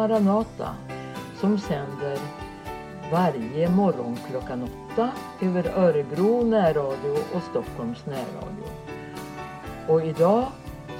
Maranata 0.00 0.74
som 1.40 1.58
sänder 1.58 2.18
varje 3.12 3.70
morgon 3.70 4.18
klockan 4.30 4.62
åtta 4.62 5.10
över 5.40 5.78
Örebro 5.78 6.44
närradio 6.44 7.18
och 7.34 7.42
Stockholms 7.50 8.06
närradio. 8.06 8.70
Och 9.88 10.02
idag 10.04 10.46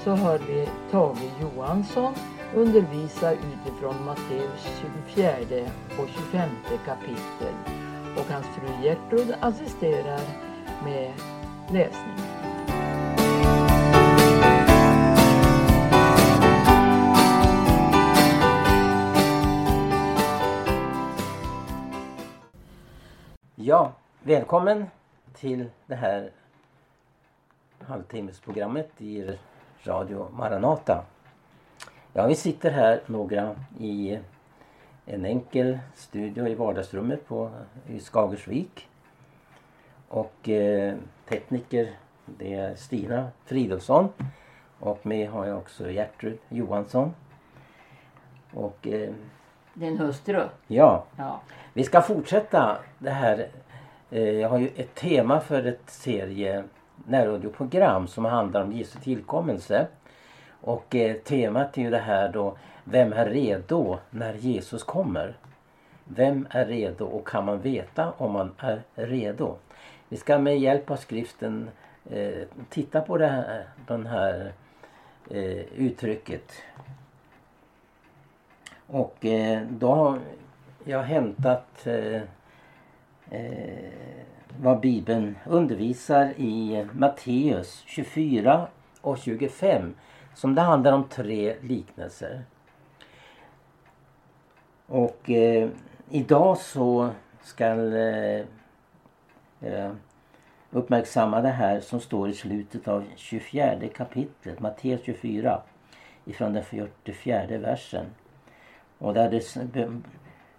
så 0.05 0.11
hör 0.11 0.39
vi 0.39 0.68
Tage 0.91 1.31
Johansson 1.41 2.14
undervisa 2.55 3.32
utifrån 3.32 4.05
Matteus 4.05 4.81
24 5.14 5.32
och 5.98 6.09
25 6.09 6.51
kapitel 6.87 7.55
och 8.17 8.32
hans 8.32 8.46
fru 8.46 8.85
Gertrud 8.85 9.35
assisterar 9.41 10.21
med 10.85 11.12
läsning. 11.73 12.39
Ja, 23.63 23.93
välkommen 24.23 24.87
till 25.35 25.71
det 25.87 25.95
här 25.95 26.31
halvtimmesprogrammet 27.79 28.91
i 28.99 29.39
Radio 29.82 30.29
Maranata. 30.32 31.05
Ja, 32.12 32.27
vi 32.27 32.34
sitter 32.34 32.70
här 32.70 33.01
några 33.06 33.56
i 33.78 34.19
en 35.06 35.25
enkel 35.25 35.78
studio 35.95 36.48
i 36.48 36.55
vardagsrummet 36.55 37.28
på, 37.28 37.51
i 37.87 38.01
Skagersvik. 38.01 38.89
Och 40.09 40.48
eh, 40.48 40.95
tekniker 41.29 41.97
det 42.25 42.55
är 42.55 42.75
Stina 42.75 43.31
Fridolfsson 43.45 44.09
och 44.79 45.06
med 45.06 45.31
har 45.31 45.47
jag 45.47 45.59
också 45.59 45.91
Gertrud 45.91 46.39
Johansson. 46.49 47.15
Och 48.55 48.87
eh, 48.87 49.15
din 49.81 49.98
hustru? 49.98 50.48
ja, 50.67 51.05
Ja. 51.17 51.41
vi 51.73 51.84
ska 51.84 52.00
fortsätta 52.03 52.78
det 52.98 53.11
här. 53.11 53.48
Eh, 54.11 54.31
jag 54.31 54.48
har 54.48 54.59
ju 54.59 54.70
ett 54.77 54.95
tema 54.95 55.41
för 55.41 55.67
ett 55.67 55.91
serie 55.91 56.64
närradioprogram 57.06 58.06
som 58.06 58.25
handlar 58.25 58.62
om 58.62 58.72
Jesu 58.72 58.98
tillkommelse. 58.98 59.87
Och 60.61 60.95
eh, 60.95 61.17
temat 61.17 61.78
är 61.78 61.83
ju 61.83 61.91
det 61.91 61.98
här 61.98 62.28
då, 62.28 62.56
vem 62.84 63.12
är 63.12 63.27
redo 63.27 63.98
när 64.11 64.34
Jesus 64.34 64.83
kommer? 64.83 65.34
Vem 66.05 66.47
är 66.50 66.67
redo 66.67 67.05
och 67.05 67.28
kan 67.28 67.44
man 67.44 67.61
veta 67.61 68.12
om 68.17 68.33
man 68.33 68.53
är 68.59 68.83
redo? 68.94 69.56
Vi 70.09 70.17
ska 70.17 70.39
med 70.39 70.59
hjälp 70.59 70.91
av 70.91 70.97
skriften 70.97 71.70
eh, 72.11 72.42
titta 72.69 73.00
på 73.00 73.19
det 73.19 73.27
här, 73.27 73.65
den 73.87 74.06
här 74.06 74.53
eh, 75.31 75.65
uttrycket. 75.77 76.53
Och 78.91 79.27
eh, 79.27 79.63
då 79.71 79.95
har 79.95 80.19
jag 80.85 81.03
hämtat 81.03 81.87
eh, 81.87 82.23
eh, 83.31 83.91
vad 84.61 84.81
Bibeln 84.81 85.39
undervisar 85.47 86.33
i 86.37 86.87
Matteus 86.93 87.83
24 87.87 88.67
och 89.01 89.19
25 89.19 89.95
som 90.35 90.55
det 90.55 90.61
handlar 90.61 90.93
om 90.93 91.09
tre 91.09 91.57
liknelser. 91.61 92.45
Och 94.87 95.31
eh, 95.31 95.69
idag 96.11 96.59
så 96.59 97.11
ska 97.43 97.65
eh, 97.65 98.45
eh, 99.61 99.93
uppmärksamma 100.71 101.41
det 101.41 101.49
här 101.49 101.81
som 101.81 102.01
står 102.01 102.29
i 102.29 102.33
slutet 102.35 102.89
av 102.89 103.05
24 103.17 103.89
kapitlet, 103.95 104.61
Matteus 104.61 105.01
24 105.05 105.62
ifrån 106.25 106.53
den 106.53 106.65
44 106.65 107.59
versen. 107.59 108.06
Och 109.00 109.15
där 109.15 109.31
det, 109.72 110.00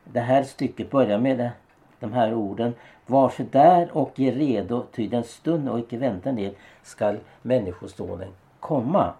det 0.03 0.19
här 0.19 0.43
stycket 0.43 0.91
börjar 0.91 1.19
med 1.19 1.37
det, 1.37 1.51
de 1.99 2.13
här 2.13 2.33
orden. 2.33 2.73
Varför 3.05 3.43
där 3.43 3.97
och 3.97 4.19
ge 4.19 4.31
redo, 4.31 4.85
ty 4.91 5.07
den 5.07 5.23
stund 5.23 5.69
och 5.69 5.79
icke 5.79 5.97
vänta 5.97 6.31
ner 6.31 6.53
skall 6.83 7.19
Människosonen 7.41 8.29
komma. 8.59 9.13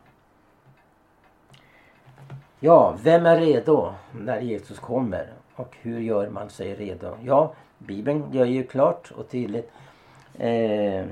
Ja, 2.59 2.96
vem 3.04 3.26
är 3.26 3.40
redo 3.40 3.94
när 4.12 4.42
Jesus 4.42 4.80
kommer? 4.80 5.28
Och 5.56 5.78
hur 5.82 6.00
gör 6.00 6.30
man 6.30 6.50
sig 6.50 6.76
redo? 6.76 7.18
Ja, 7.24 7.53
Bibeln 7.78 8.24
gör 8.32 8.46
ju 8.46 8.64
klart 8.64 9.12
och 9.12 9.30
tydligt 9.30 9.72
eh, 10.38 11.06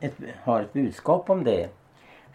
ett, 0.00 0.14
har 0.44 0.60
ett 0.60 0.72
budskap 0.72 1.30
om 1.30 1.44
det. 1.44 1.68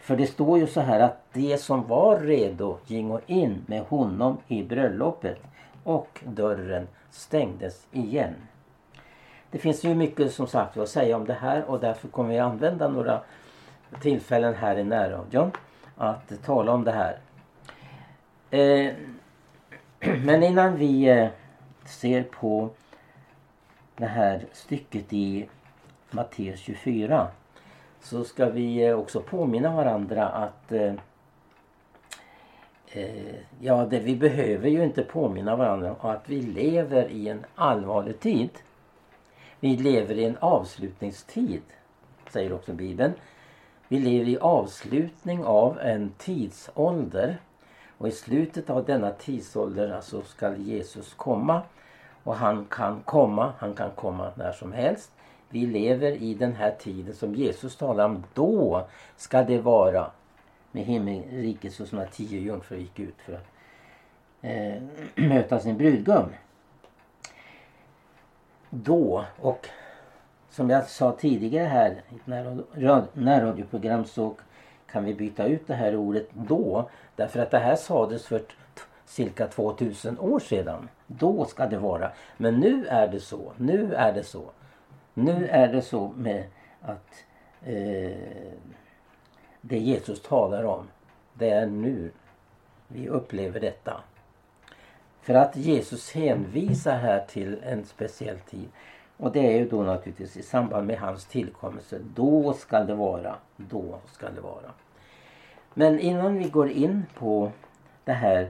För 0.02 0.16
det 0.16 0.26
står 0.26 0.58
ju 0.58 0.66
så 0.66 0.80
här 0.80 1.00
att 1.00 1.32
de 1.32 1.58
som 1.58 1.86
var 1.86 2.20
redo 2.20 2.78
gingo 2.86 3.20
in 3.26 3.64
med 3.66 3.82
honom 3.82 4.38
i 4.48 4.62
bröllopet 4.62 5.38
och 5.84 6.20
dörren 6.24 6.88
stängdes 7.10 7.86
igen. 7.92 8.34
Det 9.50 9.58
finns 9.58 9.84
ju 9.84 9.94
mycket 9.94 10.32
som 10.32 10.46
sagt 10.46 10.76
att 10.76 10.88
säga 10.88 11.16
om 11.16 11.24
det 11.24 11.32
här 11.32 11.64
och 11.64 11.80
därför 11.80 12.08
kommer 12.08 12.30
vi 12.30 12.38
använda 12.38 12.88
några 12.88 13.20
tillfällen 14.00 14.54
här 14.54 14.78
i 14.78 14.84
närradion 14.84 15.50
att 15.96 16.42
tala 16.44 16.72
om 16.72 16.84
det 16.84 16.92
här. 16.92 17.18
Eh, 18.50 18.92
men 20.24 20.42
innan 20.42 20.76
vi 20.76 21.08
eh, 21.08 21.28
ser 21.84 22.22
på 22.22 22.70
det 23.96 24.06
här 24.06 24.44
stycket 24.52 25.12
i 25.12 25.48
Matteus 26.10 26.60
24 26.60 27.28
så 28.02 28.24
ska 28.24 28.48
vi 28.48 28.86
eh, 28.86 28.98
också 28.98 29.20
påminna 29.20 29.76
varandra 29.76 30.28
att 30.28 30.72
eh, 30.72 30.94
eh, 32.86 33.34
ja, 33.60 33.86
det, 33.90 33.98
vi 33.98 34.16
behöver 34.16 34.68
ju 34.68 34.84
inte 34.84 35.02
påminna 35.02 35.56
varandra 35.56 35.94
om 36.00 36.10
att 36.10 36.28
vi 36.28 36.42
lever 36.42 37.08
i 37.08 37.28
en 37.28 37.44
allvarlig 37.54 38.20
tid. 38.20 38.50
Vi 39.60 39.76
lever 39.76 40.14
i 40.14 40.24
en 40.24 40.36
avslutningstid, 40.40 41.62
säger 42.30 42.52
också 42.52 42.72
Bibeln. 42.72 43.12
Vi 43.88 43.98
lever 43.98 44.28
i 44.30 44.38
avslutning 44.38 45.44
av 45.44 45.80
en 45.80 46.10
tidsålder. 46.18 47.38
Och 47.98 48.08
i 48.08 48.12
slutet 48.12 48.70
av 48.70 48.84
denna 48.84 49.10
tidsålder 49.10 49.90
alltså 49.90 50.22
ska 50.22 50.56
Jesus 50.56 51.14
komma. 51.14 51.62
Och 52.24 52.34
han 52.34 52.66
kan 52.70 53.00
komma, 53.00 53.52
han 53.58 53.74
kan 53.74 53.90
komma 53.90 54.32
när 54.34 54.52
som 54.52 54.72
helst. 54.72 55.10
Vi 55.52 55.66
lever 55.66 56.12
i 56.12 56.34
den 56.34 56.54
här 56.54 56.70
tiden 56.70 57.14
som 57.14 57.34
Jesus 57.34 57.76
talar 57.76 58.04
om. 58.04 58.24
Då 58.34 58.86
ska 59.16 59.42
det 59.42 59.58
vara 59.58 60.10
med 60.72 60.84
himmelriket 60.84 61.72
så 61.72 61.86
som 61.86 61.98
när 61.98 62.06
tio 62.06 62.40
jungfrur 62.40 62.78
gick 62.78 62.98
ut 62.98 63.14
för 63.18 63.32
att 63.32 63.46
eh, 64.40 64.82
möta 65.28 65.60
sin 65.60 65.76
brudgum. 65.76 66.28
Då 68.70 69.24
och 69.40 69.68
som 70.50 70.70
jag 70.70 70.88
sa 70.88 71.12
tidigare 71.12 71.66
här 71.66 72.02
i 72.10 72.14
ett 72.14 73.14
närradioprogram 73.14 74.04
så 74.04 74.34
kan 74.86 75.04
vi 75.04 75.14
byta 75.14 75.46
ut 75.46 75.66
det 75.66 75.74
här 75.74 75.96
ordet 75.96 76.28
då 76.32 76.90
därför 77.16 77.40
att 77.40 77.50
det 77.50 77.58
här 77.58 77.76
sades 77.76 78.26
för 78.26 78.42
cirka 79.04 79.46
2000 79.46 80.18
år 80.18 80.40
sedan. 80.40 80.88
Då 81.06 81.44
ska 81.44 81.66
det 81.66 81.78
vara. 81.78 82.10
Men 82.36 82.60
nu 82.60 82.86
är 82.86 83.08
det 83.08 83.20
så. 83.20 83.52
Nu 83.56 83.94
är 83.94 84.12
det 84.12 84.24
så. 84.24 84.42
Nu 85.14 85.48
är 85.48 85.72
det 85.72 85.82
så 85.82 86.12
med 86.16 86.44
att 86.80 87.24
eh, 87.64 88.52
det 89.60 89.78
Jesus 89.78 90.22
talar 90.22 90.64
om 90.64 90.88
det 91.34 91.50
är 91.50 91.66
nu 91.66 92.10
vi 92.88 93.08
upplever 93.08 93.60
detta. 93.60 94.00
För 95.20 95.34
att 95.34 95.56
Jesus 95.56 96.12
hänvisar 96.12 96.96
här 96.96 97.24
till 97.28 97.60
en 97.64 97.84
speciell 97.84 98.38
tid. 98.38 98.68
Och 99.16 99.32
det 99.32 99.54
är 99.54 99.58
ju 99.58 99.68
då 99.68 99.82
naturligtvis 99.82 100.36
i 100.36 100.42
samband 100.42 100.86
med 100.86 100.98
hans 100.98 101.24
tillkommelse. 101.24 101.98
Då 102.14 102.52
ska 102.52 102.84
det 102.84 102.94
vara. 102.94 103.34
Då 103.56 103.98
ska 104.12 104.30
det 104.30 104.40
vara. 104.40 104.72
Men 105.74 106.00
innan 106.00 106.38
vi 106.38 106.48
går 106.48 106.70
in 106.70 107.04
på 107.14 107.52
det 108.04 108.12
här 108.12 108.48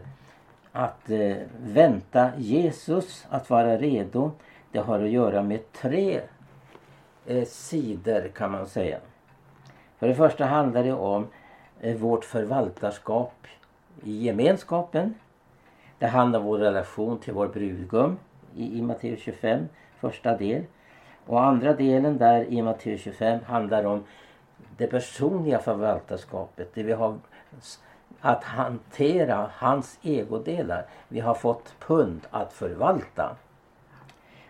att 0.73 1.11
eh, 1.11 1.37
vänta 1.63 2.31
Jesus, 2.39 3.27
att 3.31 3.51
vara 3.51 3.79
redo. 3.79 4.31
Det 4.73 4.79
har 4.79 5.01
att 5.01 5.11
göra 5.11 5.43
med 5.43 5.73
tre 5.73 6.21
eh, 7.27 7.45
sidor 7.45 8.29
kan 8.29 8.53
man 8.53 8.67
säga. 8.67 8.99
För 9.99 10.09
det 10.09 10.15
första 10.15 10.45
handlar 10.45 10.85
det 10.85 10.93
om 10.93 11.29
eh, 11.81 11.97
vårt 11.97 12.25
förvaltarskap 12.25 13.47
i 14.03 14.25
gemenskapen. 14.25 15.15
Det 15.99 16.07
handlar 16.07 16.41
om 16.41 16.47
vår 16.47 16.59
relation 16.59 17.19
till 17.19 17.33
vår 17.33 17.49
brudgum 17.49 18.19
i, 18.57 18.79
i 18.79 18.83
Matteus 18.83 19.21
25, 19.21 19.69
första 20.01 20.37
del. 20.37 20.65
Och 21.27 21.45
andra 21.45 21.73
delen 21.73 22.19
där 22.19 22.45
i 22.45 22.63
Matteus 22.63 23.01
25 23.01 23.39
handlar 23.47 23.85
om 23.85 24.05
det 24.77 24.87
personliga 24.87 25.59
förvaltarskapet. 25.59 26.75
Det 26.75 26.83
vi 26.83 26.93
har 26.93 27.19
att 28.21 28.45
hantera 28.45 29.51
hans 29.55 29.99
egodelar. 30.03 30.87
Vi 31.09 31.21
har 31.21 31.35
fått 31.35 31.75
pund 31.79 32.21
att 32.31 32.53
förvalta. 32.53 33.37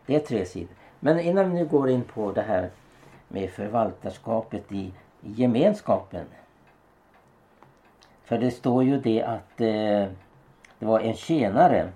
Det 0.06 0.14
är 0.14 0.20
tre 0.20 0.44
sidor. 0.44 0.76
Men 1.04 1.20
innan 1.20 1.50
vi 1.50 1.54
nu 1.54 1.66
går 1.66 1.90
in 1.90 2.02
på 2.02 2.32
det 2.32 2.42
här 2.42 2.70
med 3.28 3.50
förvaltarskapet 3.50 4.72
i 4.72 4.92
gemenskapen. 5.20 6.26
För 8.24 8.38
det 8.38 8.50
står 8.50 8.84
ju 8.84 9.00
det 9.00 9.22
att 9.22 9.60
eh, 9.60 10.06
det 10.78 10.86
var 10.86 11.00
en 11.00 11.14
tjänare 11.14 11.88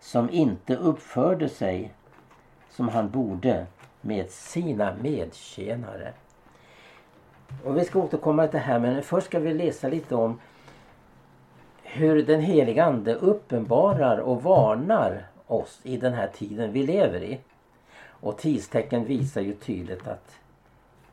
som 0.00 0.30
inte 0.30 0.76
uppförde 0.76 1.48
sig 1.48 1.92
som 2.70 2.88
han 2.88 3.10
borde 3.10 3.66
med 4.00 4.30
sina 4.30 4.94
medtjänare. 5.02 6.12
Och 7.64 7.76
vi 7.76 7.84
ska 7.84 7.98
återkomma 7.98 8.46
till 8.46 8.52
det 8.52 8.64
här 8.64 8.78
men 8.78 9.02
först 9.02 9.26
ska 9.26 9.38
vi 9.38 9.54
läsa 9.54 9.88
lite 9.88 10.14
om 10.14 10.40
hur 11.82 12.22
den 12.22 12.40
heliga 12.40 12.84
Ande 12.84 13.14
uppenbarar 13.14 14.18
och 14.18 14.42
varnar 14.42 15.26
oss 15.46 15.80
i 15.82 15.96
den 15.96 16.12
här 16.12 16.26
tiden 16.26 16.72
vi 16.72 16.82
lever 16.86 17.22
i. 17.22 17.38
Och 18.22 18.38
tidstecken 18.38 19.04
visar 19.04 19.40
ju 19.40 19.54
tydligt 19.54 20.08
att 20.08 20.40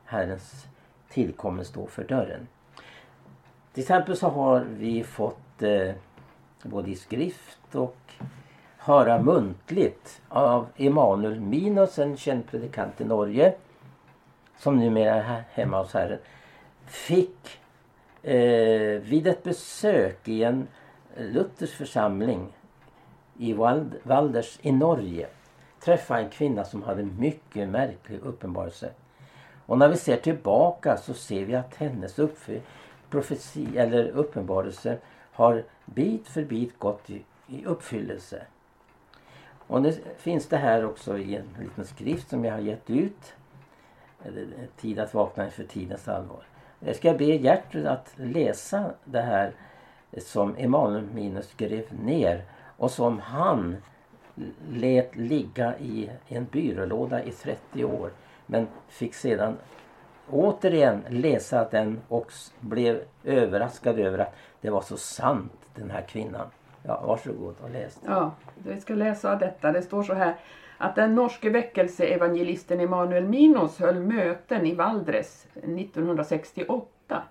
Herrens 0.05 0.67
tillkommelse 1.09 1.71
står 1.71 1.87
för 1.87 2.03
dörren. 2.03 2.47
Till 3.73 3.81
exempel 3.81 4.17
så 4.17 4.29
har 4.29 4.59
vi 4.59 5.03
fått 5.03 5.63
eh, 5.63 5.91
både 6.63 6.91
i 6.91 6.95
skrift 6.95 7.75
och 7.75 7.97
höra 8.77 9.21
muntligt 9.21 10.21
av 10.27 10.67
Emanuel 10.77 11.39
Minos, 11.39 11.99
en 11.99 12.17
känd 12.17 12.47
predikant 12.47 13.01
i 13.01 13.05
Norge 13.05 13.53
som 14.57 14.79
numera 14.79 15.15
är 15.15 15.43
hemma 15.51 15.81
hos 15.81 15.93
Herren, 15.93 16.19
fick 16.85 17.59
eh, 18.23 19.01
vid 19.01 19.27
ett 19.27 19.43
besök 19.43 20.27
i 20.27 20.43
en 20.43 20.67
Luthers 21.17 21.71
församling 21.71 22.47
i 23.37 23.53
Wald, 23.53 23.95
Valders 24.03 24.59
i 24.61 24.71
Norge 24.71 25.27
träffa 25.79 26.19
en 26.19 26.29
kvinna 26.29 26.65
som 26.65 26.83
hade 26.83 27.03
mycket 27.03 27.69
märklig 27.69 28.19
uppenbarelse. 28.19 28.89
Och 29.65 29.77
när 29.77 29.87
vi 29.87 29.97
ser 29.97 30.17
tillbaka 30.17 30.97
så 30.97 31.13
ser 31.13 31.45
vi 31.45 31.55
att 31.55 31.75
hennes 31.75 32.19
profeti 33.09 33.77
eller 33.77 34.07
uppenbarelse 34.07 34.97
har 35.31 35.63
bit 35.85 36.27
för 36.27 36.43
bit 36.43 36.79
gått 36.79 37.09
i, 37.09 37.23
i 37.47 37.65
uppfyllelse. 37.65 38.41
Och 39.67 39.81
nu 39.81 39.97
finns 40.17 40.47
det 40.47 40.57
här 40.57 40.85
också 40.85 41.17
i 41.17 41.35
en 41.35 41.47
liten 41.59 41.85
skrift 41.85 42.29
som 42.29 42.45
jag 42.45 42.53
har 42.53 42.59
gett 42.59 42.89
ut. 42.89 43.33
Tid 44.77 44.99
att 44.99 45.13
vakna 45.13 45.45
inför 45.45 45.63
tidens 45.63 46.07
allvar. 46.07 46.43
Jag 46.79 46.95
ska 46.95 47.13
be 47.13 47.25
Gertrud 47.25 47.87
att 47.87 48.13
läsa 48.15 48.91
det 49.05 49.21
här 49.21 49.51
som 50.17 50.55
Emanuel 50.57 51.07
Minus 51.13 51.49
skrev 51.49 51.83
ner 52.03 52.43
och 52.77 52.91
som 52.91 53.19
han 53.19 53.77
lät 54.69 55.15
ligga 55.15 55.77
i 55.77 56.09
en 56.27 56.45
byrålåda 56.45 57.23
i 57.23 57.31
30 57.31 57.85
år 57.85 58.11
men 58.45 58.67
fick 58.87 59.13
sedan 59.13 59.57
återigen 60.29 61.03
läsa 61.09 61.69
den 61.71 61.99
och 62.07 62.31
blev 62.59 63.01
överraskad 63.23 63.99
över 63.99 64.17
att 64.17 64.35
det 64.61 64.69
var 64.69 64.81
så 64.81 64.97
sant 64.97 65.69
den 65.75 65.89
här 65.89 66.01
kvinnan. 66.01 66.47
Ja, 66.83 67.03
varsågod 67.07 67.55
och 67.61 67.69
läs. 67.69 67.99
Ja, 68.05 68.31
vi 68.55 68.81
ska 68.81 68.93
läsa 68.93 69.35
detta. 69.35 69.71
Det 69.71 69.81
står 69.81 70.03
så 70.03 70.13
här 70.13 70.35
att 70.77 70.95
den 70.95 71.15
norske 71.15 71.49
väckelseevangelisten 71.49 72.79
Emanuel 72.79 73.27
Minos 73.27 73.79
höll 73.79 73.99
möten 73.99 74.65
i 74.65 74.75
Valdres 74.75 75.47
1968. 75.55 77.23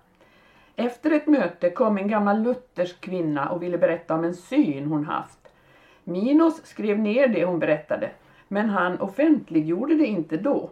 Efter 0.75 1.11
ett 1.11 1.27
möte 1.27 1.69
kom 1.69 1.97
en 1.97 2.07
gammal 2.07 2.41
luthersk 2.41 3.01
kvinna 3.01 3.49
och 3.49 3.63
ville 3.63 3.77
berätta 3.77 4.15
om 4.15 4.23
en 4.23 4.35
syn 4.35 4.85
hon 4.85 5.05
haft. 5.05 5.38
Minos 6.09 6.65
skrev 6.65 6.99
ner 6.99 7.27
det 7.27 7.45
hon 7.45 7.59
berättade, 7.59 8.09
men 8.47 8.69
han 8.69 8.99
offentliggjorde 8.99 9.95
det 9.95 10.05
inte 10.05 10.37
då. 10.37 10.69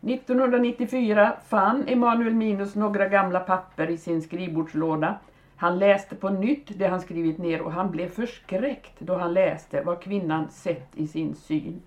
1994 0.00 1.32
fann 1.48 1.84
Emanuel 1.88 2.34
Minos 2.34 2.74
några 2.74 3.08
gamla 3.08 3.40
papper 3.40 3.90
i 3.90 3.98
sin 3.98 4.22
skrivbordslåda 4.22 5.18
han 5.60 5.78
läste 5.78 6.16
på 6.16 6.28
nytt 6.28 6.78
det 6.78 6.86
han 6.86 7.00
skrivit 7.00 7.38
ner 7.38 7.62
och 7.62 7.72
han 7.72 7.90
blev 7.90 8.08
förskräckt 8.08 8.94
då 8.98 9.14
han 9.16 9.34
läste 9.34 9.82
vad 9.82 10.02
kvinnan 10.02 10.48
sett 10.50 10.96
i 10.96 11.06
sin 11.06 11.34
syn. 11.34 11.82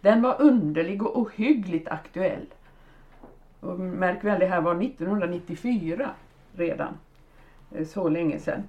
Den 0.00 0.22
var 0.22 0.42
underlig 0.42 1.02
och 1.02 1.18
ohyggligt 1.18 1.88
aktuell. 1.88 2.46
Och 3.60 3.80
märk 3.80 4.24
väl, 4.24 4.40
det 4.40 4.46
här 4.46 4.60
var 4.60 4.82
1994 4.82 6.10
redan. 6.52 6.98
Eh, 7.74 7.86
så 7.86 8.08
länge 8.08 8.38
sedan. 8.38 8.62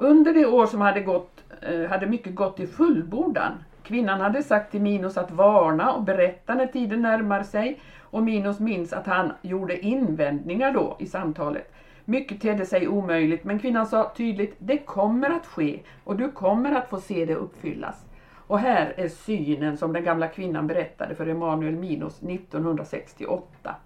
Under 0.00 0.32
det 0.34 0.46
år 0.46 0.66
som 0.66 0.80
hade 0.80 1.00
gått 1.00 1.44
eh, 1.60 1.90
hade 1.90 2.06
mycket 2.06 2.34
gått 2.34 2.60
i 2.60 2.66
fullbordan. 2.66 3.52
Kvinnan 3.82 4.20
hade 4.20 4.42
sagt 4.42 4.70
till 4.70 4.80
Minos 4.80 5.16
att 5.16 5.30
varna 5.30 5.92
och 5.92 6.02
berätta 6.02 6.54
när 6.54 6.66
tiden 6.66 7.02
närmar 7.02 7.42
sig 7.42 7.80
och 8.00 8.22
Minos 8.22 8.60
minns 8.60 8.92
att 8.92 9.06
han 9.06 9.32
gjorde 9.42 9.86
invändningar 9.86 10.72
då 10.72 10.96
i 10.98 11.06
samtalet. 11.06 11.72
Mycket 12.04 12.40
tedde 12.40 12.66
sig 12.66 12.88
omöjligt 12.88 13.44
men 13.44 13.58
kvinnan 13.58 13.86
sa 13.86 14.12
tydligt 14.16 14.56
det 14.58 14.78
kommer 14.78 15.30
att 15.30 15.46
ske 15.46 15.80
och 16.04 16.16
du 16.16 16.30
kommer 16.30 16.72
att 16.72 16.90
få 16.90 17.00
se 17.00 17.24
det 17.24 17.34
uppfyllas. 17.34 18.04
Och 18.46 18.58
här 18.58 18.94
är 18.96 19.08
synen 19.08 19.76
som 19.76 19.92
den 19.92 20.04
gamla 20.04 20.28
kvinnan 20.28 20.66
berättade 20.66 21.14
för 21.14 21.26
Emanuel 21.26 21.76
Minos 21.76 22.22
1968. 22.22 23.76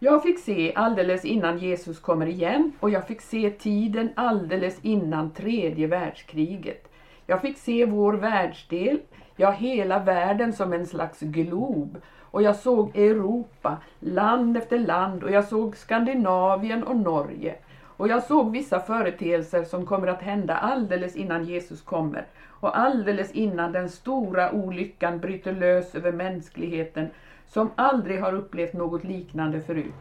Jag 0.00 0.22
fick 0.22 0.38
se 0.38 0.72
alldeles 0.74 1.24
innan 1.24 1.58
Jesus 1.58 2.00
kommer 2.00 2.26
igen 2.26 2.72
och 2.80 2.90
jag 2.90 3.06
fick 3.06 3.20
se 3.20 3.50
tiden 3.50 4.10
alldeles 4.14 4.78
innan 4.82 5.30
tredje 5.30 5.86
världskriget. 5.86 6.88
Jag 7.26 7.40
fick 7.40 7.58
se 7.58 7.84
vår 7.84 8.12
världsdel, 8.12 9.00
ja 9.36 9.50
hela 9.50 9.98
världen 9.98 10.52
som 10.52 10.72
en 10.72 10.86
slags 10.86 11.20
glob 11.20 11.98
och 12.20 12.42
jag 12.42 12.56
såg 12.56 12.96
Europa, 12.96 13.76
land 14.00 14.56
efter 14.56 14.78
land 14.78 15.24
och 15.24 15.30
jag 15.30 15.44
såg 15.44 15.76
Skandinavien 15.76 16.84
och 16.84 16.96
Norge. 16.96 17.54
Och 17.82 18.08
jag 18.08 18.22
såg 18.22 18.52
vissa 18.52 18.80
företeelser 18.80 19.64
som 19.64 19.86
kommer 19.86 20.06
att 20.06 20.22
hända 20.22 20.56
alldeles 20.56 21.16
innan 21.16 21.44
Jesus 21.44 21.82
kommer 21.82 22.26
och 22.60 22.78
alldeles 22.78 23.32
innan 23.32 23.72
den 23.72 23.88
stora 23.88 24.52
olyckan 24.52 25.20
bryter 25.20 25.52
lös 25.52 25.94
över 25.94 26.12
mänskligheten 26.12 27.08
som 27.48 27.70
aldrig 27.76 28.20
har 28.20 28.32
upplevt 28.32 28.72
något 28.72 29.04
liknande 29.04 29.60
förut. 29.60 29.94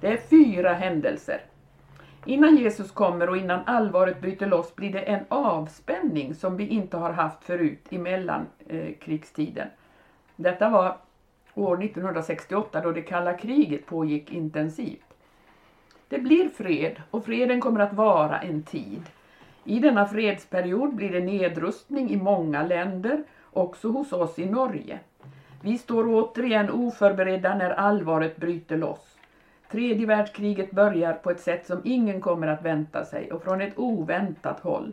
Det 0.00 0.06
är 0.06 0.16
fyra 0.16 0.72
händelser. 0.72 1.40
Innan 2.24 2.56
Jesus 2.56 2.90
kommer 2.90 3.28
och 3.28 3.36
innan 3.36 3.60
allvaret 3.66 4.20
bryter 4.20 4.46
loss 4.46 4.76
blir 4.76 4.92
det 4.92 5.00
en 5.00 5.24
avspänning 5.28 6.34
som 6.34 6.56
vi 6.56 6.66
inte 6.66 6.96
har 6.96 7.12
haft 7.12 7.44
förut 7.44 7.86
i 7.88 7.98
mellankrigstiden. 7.98 9.68
Detta 10.36 10.68
var 10.68 10.96
år 11.54 11.84
1968 11.84 12.80
då 12.80 12.92
det 12.92 13.02
kalla 13.02 13.36
kriget 13.36 13.86
pågick 13.86 14.32
intensivt. 14.32 15.14
Det 16.08 16.18
blir 16.18 16.48
fred 16.48 17.02
och 17.10 17.24
freden 17.24 17.60
kommer 17.60 17.80
att 17.80 17.92
vara 17.92 18.38
en 18.38 18.62
tid. 18.62 19.02
I 19.64 19.78
denna 19.78 20.06
fredsperiod 20.06 20.94
blir 20.94 21.10
det 21.10 21.20
nedrustning 21.20 22.10
i 22.10 22.16
många 22.16 22.62
länder, 22.62 23.24
också 23.52 23.88
hos 23.88 24.12
oss 24.12 24.38
i 24.38 24.46
Norge. 24.46 25.00
Vi 25.62 25.78
står 25.78 26.06
återigen 26.08 26.70
oförberedda 26.70 27.54
när 27.54 27.70
allvaret 27.70 28.36
bryter 28.36 28.76
loss. 28.76 29.18
Tredje 29.70 30.06
världskriget 30.06 30.70
börjar 30.70 31.12
på 31.12 31.30
ett 31.30 31.40
sätt 31.40 31.66
som 31.66 31.80
ingen 31.84 32.20
kommer 32.20 32.46
att 32.46 32.64
vänta 32.64 33.04
sig 33.04 33.32
och 33.32 33.42
från 33.42 33.60
ett 33.60 33.78
oväntat 33.78 34.60
håll. 34.60 34.92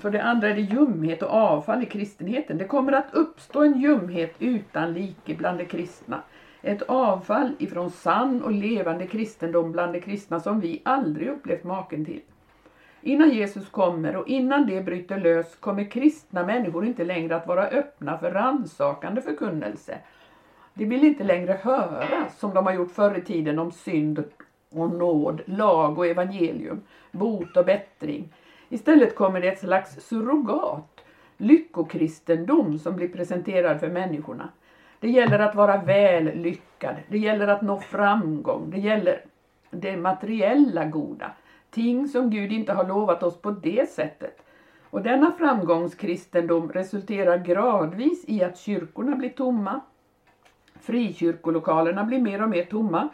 För 0.00 0.10
det 0.10 0.22
andra 0.22 0.48
är 0.48 0.54
det 0.54 0.60
ljumhet 0.60 1.22
och 1.22 1.30
avfall 1.30 1.82
i 1.82 1.86
kristenheten. 1.86 2.58
Det 2.58 2.64
kommer 2.64 2.92
att 2.92 3.14
uppstå 3.14 3.62
en 3.62 3.80
ljumhet 3.80 4.34
utan 4.38 4.92
like 4.92 5.34
bland 5.34 5.58
de 5.58 5.64
kristna. 5.64 6.22
Ett 6.62 6.82
avfall 6.82 7.50
ifrån 7.58 7.90
sann 7.90 8.42
och 8.42 8.52
levande 8.52 9.06
kristendom 9.06 9.72
bland 9.72 9.92
de 9.92 10.00
kristna 10.00 10.40
som 10.40 10.60
vi 10.60 10.82
aldrig 10.84 11.28
upplevt 11.28 11.64
maken 11.64 12.04
till. 12.04 12.20
Innan 13.04 13.30
Jesus 13.30 13.68
kommer 13.68 14.16
och 14.16 14.28
innan 14.28 14.66
det 14.66 14.80
bryter 14.80 15.18
lös 15.18 15.56
kommer 15.56 15.84
kristna 15.84 16.46
människor 16.46 16.84
inte 16.84 17.04
längre 17.04 17.36
att 17.36 17.46
vara 17.46 17.66
öppna 17.66 18.18
för 18.18 18.30
rannsakande 18.30 19.20
förkunnelse. 19.20 19.98
De 20.74 20.84
vill 20.84 21.04
inte 21.04 21.24
längre 21.24 21.58
höra 21.62 22.28
som 22.36 22.54
de 22.54 22.66
har 22.66 22.72
gjort 22.72 22.90
förr 22.90 23.18
i 23.18 23.20
tiden 23.20 23.58
om 23.58 23.72
synd 23.72 24.24
och 24.70 24.90
nåd, 24.90 25.40
lag 25.46 25.98
och 25.98 26.06
evangelium, 26.06 26.80
bot 27.10 27.56
och 27.56 27.64
bättring. 27.64 28.32
Istället 28.68 29.14
kommer 29.14 29.40
det 29.40 29.48
ett 29.48 29.60
slags 29.60 30.00
surrogat, 30.00 31.04
lyckokristendom 31.36 32.78
som 32.78 32.96
blir 32.96 33.08
presenterad 33.08 33.80
för 33.80 33.88
människorna. 33.88 34.48
Det 35.00 35.10
gäller 35.10 35.38
att 35.38 35.54
vara 35.54 35.76
väl 35.76 36.24
lyckad, 36.34 36.96
det 37.08 37.18
gäller 37.18 37.48
att 37.48 37.62
nå 37.62 37.80
framgång, 37.80 38.70
det 38.70 38.78
gäller 38.78 39.24
det 39.70 39.96
materiella 39.96 40.84
goda. 40.84 41.30
Ting 41.74 42.08
som 42.08 42.30
Gud 42.30 42.52
inte 42.52 42.72
har 42.72 42.88
lovat 42.88 43.22
oss 43.22 43.40
på 43.40 43.50
det 43.50 43.90
sättet. 43.90 44.42
Och 44.90 45.02
denna 45.02 45.32
framgångskristendom 45.32 46.72
resulterar 46.72 47.38
gradvis 47.38 48.24
i 48.26 48.42
att 48.44 48.58
kyrkorna 48.58 49.16
blir 49.16 49.30
tomma. 49.30 49.80
Frikyrkolokalerna 50.80 52.04
blir 52.04 52.20
mer 52.20 52.42
och 52.42 52.48
mer 52.48 52.64
tomma 52.64 53.08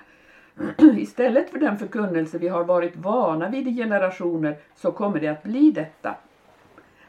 Istället 0.96 1.50
för 1.50 1.58
den 1.58 1.78
förkunnelse 1.78 2.38
vi 2.38 2.48
har 2.48 2.64
varit 2.64 2.96
vana 2.96 3.48
vid 3.48 3.68
i 3.68 3.76
generationer 3.76 4.56
så 4.74 4.92
kommer 4.92 5.20
det 5.20 5.28
att 5.28 5.42
bli 5.42 5.70
detta. 5.70 6.14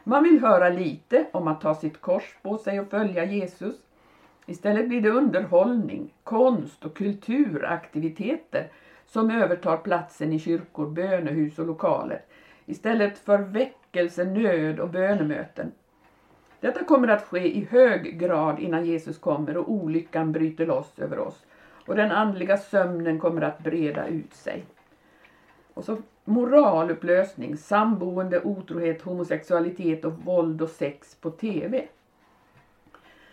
Man 0.04 0.22
vill 0.22 0.40
höra 0.40 0.68
lite 0.68 1.26
om 1.32 1.48
att 1.48 1.60
ta 1.60 1.74
sitt 1.74 2.00
kors 2.00 2.36
på 2.42 2.58
sig 2.58 2.80
och 2.80 2.90
följa 2.90 3.24
Jesus. 3.24 3.76
Istället 4.46 4.88
blir 4.88 5.00
det 5.00 5.10
underhållning, 5.10 6.14
konst 6.24 6.84
och 6.84 6.96
kulturaktiviteter 6.96 8.68
som 9.12 9.30
övertar 9.30 9.76
platsen 9.76 10.32
i 10.32 10.38
kyrkor, 10.38 10.86
bönehus 10.86 11.58
och 11.58 11.66
lokaler. 11.66 12.22
Istället 12.66 13.18
för 13.18 13.38
väckelse, 13.38 14.24
nöd 14.24 14.80
och 14.80 14.88
bönemöten. 14.88 15.72
Detta 16.60 16.84
kommer 16.84 17.08
att 17.08 17.22
ske 17.22 17.56
i 17.56 17.68
hög 17.70 18.18
grad 18.18 18.58
innan 18.58 18.84
Jesus 18.84 19.18
kommer 19.18 19.56
och 19.56 19.72
olyckan 19.72 20.32
bryter 20.32 20.66
loss 20.66 20.98
över 20.98 21.18
oss 21.18 21.46
och 21.86 21.96
den 21.96 22.12
andliga 22.12 22.56
sömnen 22.56 23.18
kommer 23.18 23.42
att 23.42 23.58
breda 23.58 24.06
ut 24.06 24.34
sig. 24.34 24.64
Och 25.74 25.84
så 25.84 25.96
moralupplösning, 26.24 27.56
samboende, 27.56 28.40
otrohet, 28.40 29.02
homosexualitet 29.02 30.04
och 30.04 30.12
våld 30.12 30.62
och 30.62 30.70
sex 30.70 31.14
på 31.14 31.30
TV. 31.30 31.86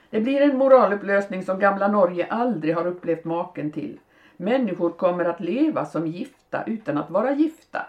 Det 0.09 0.21
blir 0.21 0.41
en 0.41 0.57
moralupplösning 0.57 1.43
som 1.43 1.59
gamla 1.59 1.87
Norge 1.87 2.27
aldrig 2.29 2.75
har 2.75 2.87
upplevt 2.87 3.25
maken 3.25 3.71
till. 3.71 3.99
Människor 4.37 4.89
kommer 4.89 5.25
att 5.25 5.39
leva 5.39 5.85
som 5.85 6.07
gifta 6.07 6.63
utan 6.67 6.97
att 6.97 7.09
vara 7.09 7.31
gifta. 7.31 7.85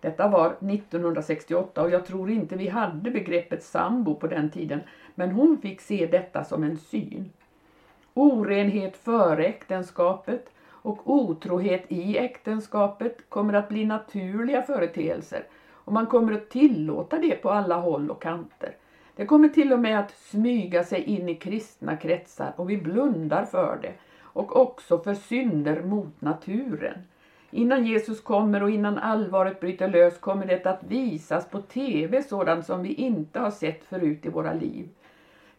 Detta 0.00 0.28
var 0.28 0.46
1968 0.50 1.82
och 1.82 1.90
jag 1.90 2.06
tror 2.06 2.30
inte 2.30 2.56
vi 2.56 2.68
hade 2.68 3.10
begreppet 3.10 3.64
sambo 3.64 4.14
på 4.14 4.26
den 4.26 4.48
tiden 4.48 4.82
men 5.14 5.32
hon 5.32 5.58
fick 5.58 5.80
se 5.80 6.06
detta 6.06 6.44
som 6.44 6.64
en 6.64 6.76
syn. 6.76 7.30
Orenhet 8.14 8.96
före 8.96 9.46
äktenskapet 9.46 10.50
och 10.68 11.10
otrohet 11.10 11.82
i 11.88 12.16
äktenskapet 12.18 13.28
kommer 13.28 13.52
att 13.52 13.68
bli 13.68 13.84
naturliga 13.84 14.62
företeelser 14.62 15.44
och 15.72 15.92
man 15.92 16.06
kommer 16.06 16.32
att 16.32 16.48
tillåta 16.48 17.18
det 17.18 17.34
på 17.34 17.50
alla 17.50 17.76
håll 17.76 18.10
och 18.10 18.22
kanter. 18.22 18.74
Det 19.14 19.24
kommer 19.24 19.48
till 19.48 19.72
och 19.72 19.80
med 19.80 19.98
att 19.98 20.10
smyga 20.10 20.82
sig 20.82 21.02
in 21.02 21.28
i 21.28 21.34
kristna 21.34 21.96
kretsar 21.96 22.52
och 22.56 22.70
vi 22.70 22.76
blundar 22.76 23.44
för 23.44 23.78
det 23.82 23.94
och 24.32 24.56
också 24.56 24.98
för 24.98 25.14
synder 25.14 25.82
mot 25.82 26.20
naturen. 26.20 27.04
Innan 27.50 27.84
Jesus 27.84 28.20
kommer 28.20 28.62
och 28.62 28.70
innan 28.70 28.98
allvaret 28.98 29.60
bryter 29.60 29.88
lös 29.88 30.18
kommer 30.18 30.46
det 30.46 30.66
att 30.66 30.82
visas 30.82 31.46
på 31.46 31.60
TV 31.60 32.22
sådant 32.22 32.66
som 32.66 32.82
vi 32.82 32.92
inte 32.92 33.40
har 33.40 33.50
sett 33.50 33.84
förut 33.84 34.26
i 34.26 34.28
våra 34.28 34.52
liv. 34.52 34.88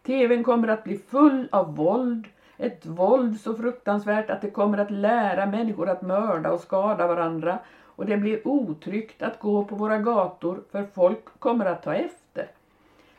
TVn 0.02 0.44
kommer 0.44 0.68
att 0.68 0.84
bli 0.84 0.96
full 0.96 1.48
av 1.52 1.76
våld, 1.76 2.28
ett 2.56 2.86
våld 2.86 3.40
så 3.40 3.54
fruktansvärt 3.54 4.30
att 4.30 4.40
det 4.40 4.48
kommer 4.48 4.78
att 4.78 4.90
lära 4.90 5.46
människor 5.46 5.88
att 5.88 6.02
mörda 6.02 6.50
och 6.50 6.60
skada 6.60 7.06
varandra 7.06 7.58
och 7.82 8.06
det 8.06 8.16
blir 8.16 8.48
otryggt 8.48 9.22
att 9.22 9.38
gå 9.38 9.62
på 9.62 9.74
våra 9.74 9.98
gator 9.98 10.62
för 10.70 10.84
folk 10.84 11.24
kommer 11.38 11.66
att 11.66 11.82
ta 11.82 11.94
efter. 11.94 12.48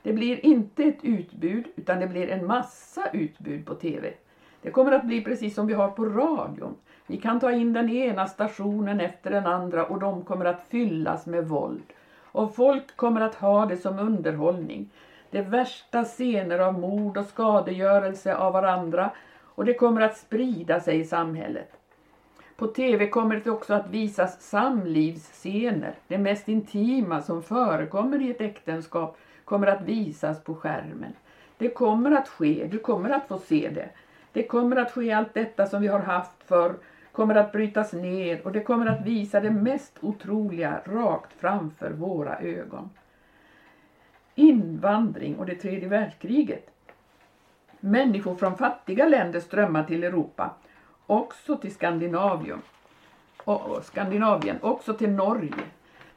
Det 0.01 0.13
blir 0.13 0.45
inte 0.45 0.83
ett 0.83 1.03
utbud 1.03 1.67
utan 1.75 2.00
det 2.00 2.07
blir 2.07 2.27
en 2.29 2.45
massa 2.45 3.07
utbud 3.13 3.65
på 3.65 3.75
TV. 3.75 4.13
Det 4.63 4.72
kommer 4.72 4.91
att 4.91 5.05
bli 5.05 5.22
precis 5.22 5.55
som 5.55 5.67
vi 5.67 5.74
har 5.74 5.88
på 5.88 6.05
radion. 6.05 6.75
Vi 7.08 7.17
kan 7.17 7.39
ta 7.39 7.51
in 7.51 7.74
den 7.74 7.89
ena 7.89 8.27
stationen 8.27 9.01
efter 9.01 9.32
den 9.32 9.48
andra 9.48 9.86
och 9.86 10.00
de 10.00 10.24
kommer 10.24 10.46
att 10.46 10.67
fyllas 10.70 11.25
med 11.25 11.48
våld. 11.48 11.84
Och 12.22 12.55
folk 12.55 12.96
kommer 12.96 13.22
att 13.22 13.36
ha 13.36 13.65
det 13.65 13.77
som 13.77 14.00
underhållning. 14.00 14.89
Det 15.29 15.41
värsta 15.41 16.03
scener 16.03 16.60
av 16.60 16.79
mord 16.79 17.17
och 17.17 17.25
skadegörelse 17.25 18.36
av 18.36 18.53
varandra 18.53 19.12
och 19.41 19.65
det 19.65 19.74
kommer 19.74 20.01
att 20.01 20.17
sprida 20.17 20.79
sig 20.79 21.00
i 21.00 21.05
samhället. 21.05 21.72
På 22.55 22.67
TV 22.67 23.08
kommer 23.08 23.41
det 23.43 23.50
också 23.50 23.74
att 23.74 23.89
visas 23.89 24.41
samlivsscener. 24.41 25.96
Det 26.08 26.17
mest 26.17 26.50
intima 26.50 27.22
som 27.22 27.43
förekommer 27.43 28.22
i 28.22 28.29
ett 28.29 28.41
äktenskap 28.41 29.17
kommer 29.46 29.67
att 29.67 29.82
visas 29.82 30.43
på 30.43 30.55
skärmen. 30.55 31.13
Det 31.58 31.70
kommer 31.70 32.12
att 32.12 32.27
ske, 32.27 32.67
du 32.72 32.79
kommer 32.79 33.10
att 33.10 33.27
få 33.27 33.38
se 33.38 33.70
det. 33.70 33.89
Det 34.34 34.44
kommer 34.44 34.75
att 34.75 34.92
ske 34.92 35.12
allt 35.12 35.34
detta 35.34 35.66
som 35.66 35.82
vi 35.82 35.88
har 35.88 36.00
haft 36.00 36.44
för 36.44 36.75
kommer 37.12 37.36
att 37.36 37.52
brytas 37.52 37.94
ner 37.94 38.48
och 38.48 38.52
det 38.52 38.62
kommer 38.62 38.86
att 38.86 39.06
visa 39.06 39.40
det 39.40 39.52
mest 39.52 39.98
otroliga 40.02 40.82
rakt 40.86 41.34
framför 41.34 41.92
våra 41.92 42.38
ögon. 42.38 42.90
Invandring 44.36 45.36
och 45.36 45.46
det 45.46 45.56
tredje 45.56 45.88
världskriget. 45.88 46.70
Människor 47.80 48.36
från 48.36 48.58
fattiga 48.58 49.06
länder 49.06 49.40
strömmar 49.40 49.84
till 49.84 50.04
Europa, 50.04 50.50
också 51.06 51.58
till 51.58 51.74
Skandinavien, 51.74 52.62
och 53.44 53.84
Skandinavien, 53.84 54.58
också 54.62 54.94
till 54.94 55.10
Norge. 55.10 55.63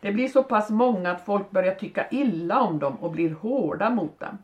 Det 0.00 0.12
blir 0.12 0.28
så 0.28 0.42
pass 0.42 0.70
många 0.70 1.10
att 1.10 1.24
folk 1.24 1.50
börjar 1.50 1.74
tycka 1.74 2.06
illa 2.10 2.60
om 2.60 2.78
dem 2.78 2.96
och 2.96 3.10
blir 3.10 3.34
hårda 3.34 3.90
mot 3.90 4.20
dem. 4.20 4.38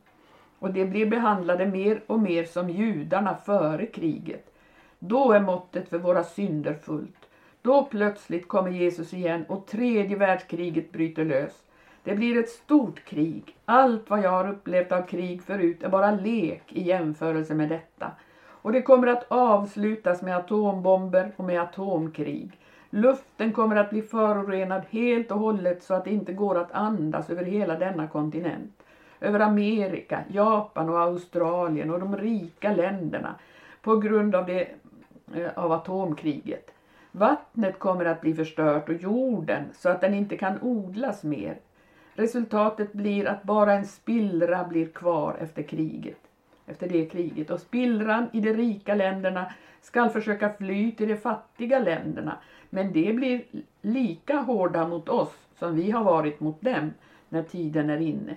Och 0.63 0.73
de 0.73 0.85
blir 0.85 1.07
behandlade 1.07 1.67
mer 1.67 2.03
och 2.07 2.21
mer 2.21 2.45
som 2.45 2.71
judarna 2.71 3.37
före 3.37 3.87
kriget. 3.87 4.55
Då 4.99 5.33
är 5.33 5.41
måttet 5.41 5.89
för 5.89 5.99
våra 5.99 6.25
synder 6.25 6.75
fullt. 6.75 7.29
Då 7.63 7.85
plötsligt 7.85 8.49
kommer 8.49 8.71
Jesus 8.71 9.15
igen 9.15 9.45
och 9.49 9.67
tredje 9.67 10.17
världskriget 10.17 10.93
bryter 10.93 11.25
lös. 11.25 11.63
Det 12.05 12.15
blir 12.15 12.39
ett 12.39 12.49
stort 12.49 13.05
krig. 13.05 13.57
Allt 13.65 14.11
vad 14.11 14.23
jag 14.23 14.31
har 14.31 14.49
upplevt 14.49 14.93
av 14.93 15.03
krig 15.03 15.43
förut 15.43 15.83
är 15.83 15.89
bara 15.89 16.11
lek 16.11 16.73
i 16.73 16.83
jämförelse 16.83 17.55
med 17.55 17.69
detta. 17.69 18.11
Och 18.45 18.73
det 18.73 18.83
kommer 18.83 19.07
att 19.07 19.27
avslutas 19.29 20.23
med 20.23 20.37
atombomber 20.37 21.33
och 21.37 21.45
med 21.45 21.61
atomkrig. 21.61 22.59
Luften 22.91 23.53
kommer 23.53 23.77
att 23.77 23.91
bli 23.91 24.03
förorenad 24.03 24.83
helt 24.91 25.31
och 25.31 25.39
hållet 25.39 25.83
så 25.83 25.95
att 25.95 26.05
det 26.05 26.11
inte 26.11 26.33
går 26.33 26.59
att 26.59 26.73
andas 26.73 27.31
över 27.31 27.45
hela 27.45 27.79
denna 27.79 28.07
kontinent. 28.07 28.82
Över 29.23 29.41
Amerika, 29.41 30.25
Japan 30.29 30.89
och 30.89 31.01
Australien 31.01 31.91
och 31.91 32.01
de 32.01 32.17
rika 32.17 32.75
länderna 32.75 33.35
på 33.83 33.97
grund 33.97 34.35
av 34.35 34.47
det 34.47 34.69
eh, 35.35 35.51
av 35.57 35.73
atomkriget. 35.73 36.75
Vattnet 37.13 37.79
kommer 37.79 38.05
att 38.05 38.21
bli 38.21 38.35
förstört 38.35 38.89
och 38.89 38.95
jorden 38.95 39.65
så 39.75 39.89
att 39.89 40.01
den 40.01 40.15
inte 40.15 40.37
kan 40.37 40.63
odlas 40.63 41.25
mer. 41.25 41.57
Resultatet 42.15 42.93
blir 42.93 43.27
att 43.27 43.43
bara 43.43 43.73
en 43.73 43.87
spillra 43.87 44.65
blir 44.65 44.87
kvar 44.87 45.37
efter 45.41 45.63
kriget. 45.63 46.19
Efter 46.67 46.89
det 46.89 47.07
kriget. 47.07 47.51
Och 47.51 47.61
spillran 47.61 48.29
i 48.33 48.41
de 48.41 48.53
rika 48.53 48.95
länderna 48.95 49.53
skall 49.81 50.11
försöka 50.11 50.53
fly 50.53 50.93
till 50.93 51.09
de 51.09 51.17
fattiga 51.17 51.79
länderna. 51.79 52.37
Men 52.71 52.93
det 52.93 53.13
blir 53.13 53.43
lika 53.81 54.37
hårda 54.37 54.89
mot 54.89 55.09
oss 55.09 55.35
som 55.59 55.77
vi 55.77 55.91
har 55.91 56.05
varit 56.05 56.41
mot 56.41 56.61
dem 56.61 56.93
när 57.29 57.43
tiden 57.43 57.91
är 57.91 58.01
inne. 58.01 58.37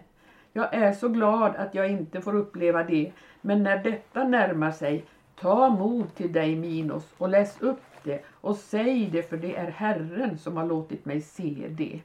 Jag 0.58 0.74
är 0.74 0.94
så 0.94 1.10
glad 1.10 1.56
att 1.56 1.76
jag 1.76 1.90
inte 1.90 2.22
får 2.22 2.36
uppleva 2.36 2.84
det, 2.84 3.12
men 3.42 3.64
när 3.64 3.84
detta 3.84 4.24
närmar 4.24 4.72
sig 4.72 5.06
Ta 5.36 5.70
mod 5.70 6.16
till 6.16 6.34
dig 6.34 6.56
Minos 6.56 7.14
och 7.18 7.30
läs 7.30 7.62
upp 7.62 7.84
det 8.04 8.24
och 8.42 8.58
säg 8.58 9.10
det 9.12 9.24
för 9.24 9.38
det 9.38 9.56
är 9.56 9.72
Herren 9.72 10.38
som 10.38 10.58
har 10.58 10.66
låtit 10.66 11.06
mig 11.06 11.22
se 11.22 11.66
det. 11.70 12.02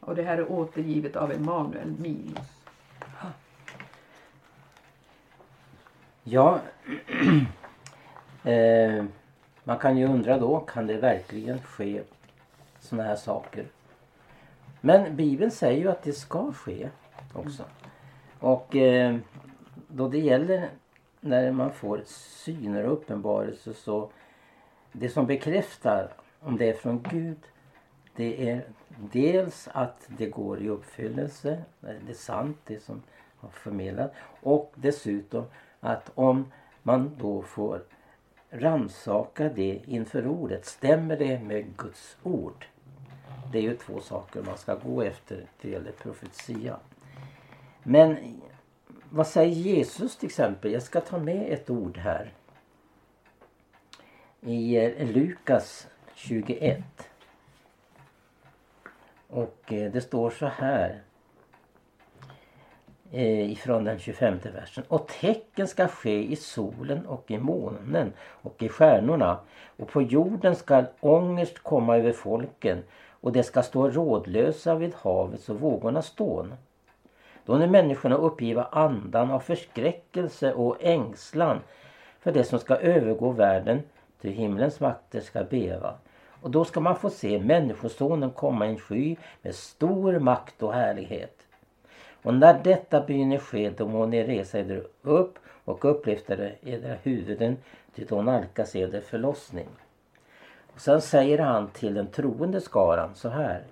Och 0.00 0.14
det 0.14 0.22
här 0.22 0.38
är 0.38 0.52
återgivet 0.52 1.16
av 1.16 1.32
Emanuel 1.32 1.94
Minos. 1.98 2.64
Ja, 6.22 6.60
eh, 8.44 9.04
man 9.64 9.78
kan 9.78 9.98
ju 9.98 10.06
undra 10.06 10.38
då, 10.38 10.60
kan 10.60 10.86
det 10.86 10.96
verkligen 10.96 11.62
ske 11.62 12.02
sådana 12.80 13.08
här 13.08 13.16
saker? 13.16 13.64
Men 14.80 15.16
Bibeln 15.16 15.50
säger 15.50 15.80
ju 15.80 15.90
att 15.90 16.02
det 16.02 16.12
ska 16.12 16.52
ske 16.52 16.88
Mm. 17.34 17.46
också. 17.46 17.64
Och 18.38 18.76
eh, 18.76 19.16
då 19.88 20.08
det 20.08 20.18
gäller 20.18 20.68
när 21.20 21.52
man 21.52 21.72
får 21.72 22.02
syner 22.06 22.84
och 22.84 22.92
uppenbarelser 22.92 23.72
så 23.72 24.10
det 24.92 25.08
som 25.08 25.26
bekräftar 25.26 26.12
om 26.40 26.56
det 26.56 26.68
är 26.68 26.74
från 26.74 27.02
Gud 27.02 27.38
det 28.16 28.50
är 28.50 28.62
dels 29.12 29.68
att 29.72 30.08
det 30.18 30.26
går 30.26 30.62
i 30.62 30.68
uppfyllelse, 30.68 31.62
det 31.80 32.10
är 32.10 32.14
sant 32.14 32.58
det 32.66 32.82
som 32.82 33.02
har 33.36 33.48
förmedlat 33.48 34.12
och 34.40 34.72
dessutom 34.74 35.44
att 35.80 36.10
om 36.14 36.52
man 36.82 37.16
då 37.18 37.42
får 37.42 37.82
ransaka 38.50 39.48
det 39.48 39.82
inför 39.86 40.26
ordet, 40.26 40.66
stämmer 40.66 41.16
det 41.16 41.40
med 41.40 41.76
Guds 41.76 42.16
ord? 42.22 42.66
Det 43.52 43.58
är 43.58 43.62
ju 43.62 43.76
två 43.76 44.00
saker 44.00 44.42
man 44.42 44.58
ska 44.58 44.74
gå 44.74 45.02
efter 45.02 45.36
när 45.36 45.46
det 45.60 45.68
gäller 45.68 45.92
profetia. 45.92 46.76
Men 47.82 48.40
vad 49.10 49.26
säger 49.26 49.54
Jesus 49.54 50.16
till 50.16 50.26
exempel? 50.26 50.72
Jag 50.72 50.82
ska 50.82 51.00
ta 51.00 51.18
med 51.18 51.52
ett 51.52 51.70
ord 51.70 51.98
här. 51.98 52.32
I 54.40 54.76
eh, 54.76 55.06
Lukas 55.06 55.88
21. 56.14 56.82
Och 59.28 59.72
eh, 59.72 59.92
det 59.92 60.00
står 60.00 60.30
så 60.30 60.46
här. 60.46 61.02
Eh, 63.12 63.52
ifrån 63.52 63.84
den 63.84 63.98
25 63.98 64.38
versen. 64.54 64.84
Och 64.88 65.08
tecken 65.08 65.68
ska 65.68 65.88
ske 65.88 66.24
i 66.24 66.36
solen 66.36 67.06
och 67.06 67.30
i 67.30 67.38
månen 67.38 68.12
och 68.18 68.62
i 68.62 68.68
stjärnorna. 68.68 69.38
Och 69.76 69.88
på 69.88 70.02
jorden 70.02 70.56
ska 70.56 70.84
ångest 71.00 71.58
komma 71.58 71.96
över 71.96 72.12
folken 72.12 72.82
och 73.20 73.32
det 73.32 73.42
ska 73.42 73.62
stå 73.62 73.90
rådlösa 73.90 74.74
vid 74.74 74.94
havets 74.94 75.48
och 75.48 75.60
vågornas 75.60 76.06
stån. 76.06 76.54
Då 77.46 77.56
när 77.56 77.66
människorna 77.66 78.16
uppgiva 78.16 78.64
andan 78.64 79.30
av 79.30 79.40
förskräckelse 79.40 80.52
och 80.52 80.76
ängslan 80.80 81.60
för 82.20 82.32
det 82.32 82.44
som 82.44 82.58
ska 82.58 82.76
övergå 82.76 83.30
världen, 83.30 83.82
till 84.20 84.32
himlens 84.32 84.80
makter 84.80 85.20
ska 85.20 85.44
beva. 85.44 85.94
Och 86.40 86.50
då 86.50 86.64
ska 86.64 86.80
man 86.80 86.96
få 86.96 87.10
se 87.10 87.38
Människosonen 87.38 88.30
komma 88.30 88.66
i 88.66 88.70
en 88.70 88.78
sky 88.78 89.16
med 89.42 89.54
stor 89.54 90.18
makt 90.18 90.62
och 90.62 90.74
härlighet. 90.74 91.36
Och 92.22 92.34
när 92.34 92.60
detta 92.64 93.00
begynner 93.00 93.38
ske, 93.38 93.70
då 93.70 93.88
må 93.88 94.06
ni 94.06 94.24
resa 94.24 94.58
eder 94.58 94.86
upp 95.02 95.38
och 95.64 95.84
upplyfta 95.84 96.34
edra 96.62 96.94
huvuden, 97.02 97.56
ty 97.94 98.04
då 98.04 98.22
nalkas 98.22 98.76
eder 98.76 99.00
förlossning. 99.00 99.68
Och 100.74 100.80
sen 100.80 101.00
säger 101.00 101.38
han 101.38 101.68
till 101.68 101.94
den 101.94 102.06
troende 102.06 102.60
skaran 102.60 103.14
så 103.14 103.28
här 103.28 103.62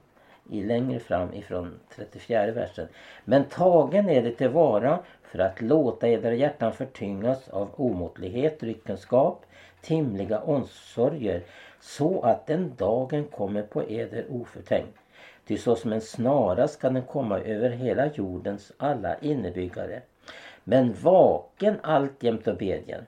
i 0.50 0.62
längre 0.62 0.98
fram 0.98 1.34
ifrån 1.34 1.80
34 1.96 2.52
versen. 2.52 2.88
Men 3.24 3.44
tagen 3.44 4.08
är 4.08 4.22
det 4.22 4.30
tillvara 4.30 4.98
för 5.22 5.38
att 5.38 5.60
låta 5.60 6.08
edra 6.08 6.34
hjärtan 6.34 6.72
förtyngas 6.72 7.48
av 7.48 7.68
omåttlighet, 7.76 8.60
dryckenskap, 8.60 9.46
timliga 9.80 10.40
omsorger 10.40 11.42
så 11.80 12.20
att 12.20 12.46
den 12.46 12.72
dagen 12.76 13.24
kommer 13.24 13.62
på 13.62 13.82
eder 13.82 14.24
oförtänkt. 14.30 14.98
Ty 15.46 15.56
såsom 15.56 15.92
en 15.92 16.00
snara 16.00 16.68
ska 16.68 16.90
den 16.90 17.02
komma 17.02 17.38
över 17.38 17.70
hela 17.70 18.06
jordens 18.06 18.72
alla 18.76 19.18
innebyggare. 19.18 20.02
Men 20.64 20.94
vaken 21.02 21.76
alltjämt 21.82 22.46
och 22.46 22.56
bedjen 22.56 23.06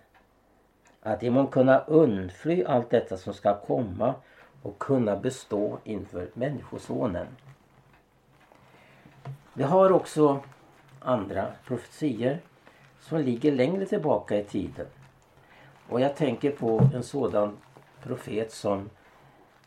att 1.02 1.20
de 1.20 1.30
må 1.30 1.46
kunna 1.46 1.78
undfly 1.78 2.64
allt 2.64 2.90
detta 2.90 3.16
som 3.16 3.34
ska 3.34 3.60
komma 3.60 4.14
och 4.62 4.78
kunna 4.78 5.16
bestå 5.16 5.78
inför 5.84 6.28
Människosonen. 6.34 7.26
Vi 9.54 9.62
har 9.62 9.92
också 9.92 10.40
andra 11.00 11.52
profetier 11.64 12.40
som 13.00 13.20
ligger 13.20 13.52
längre 13.52 13.86
tillbaka 13.86 14.36
i 14.36 14.44
tiden. 14.44 14.86
Och 15.88 16.00
jag 16.00 16.16
tänker 16.16 16.50
på 16.50 16.90
en 16.94 17.02
sådan 17.02 17.56
profet 18.02 18.52
som 18.52 18.90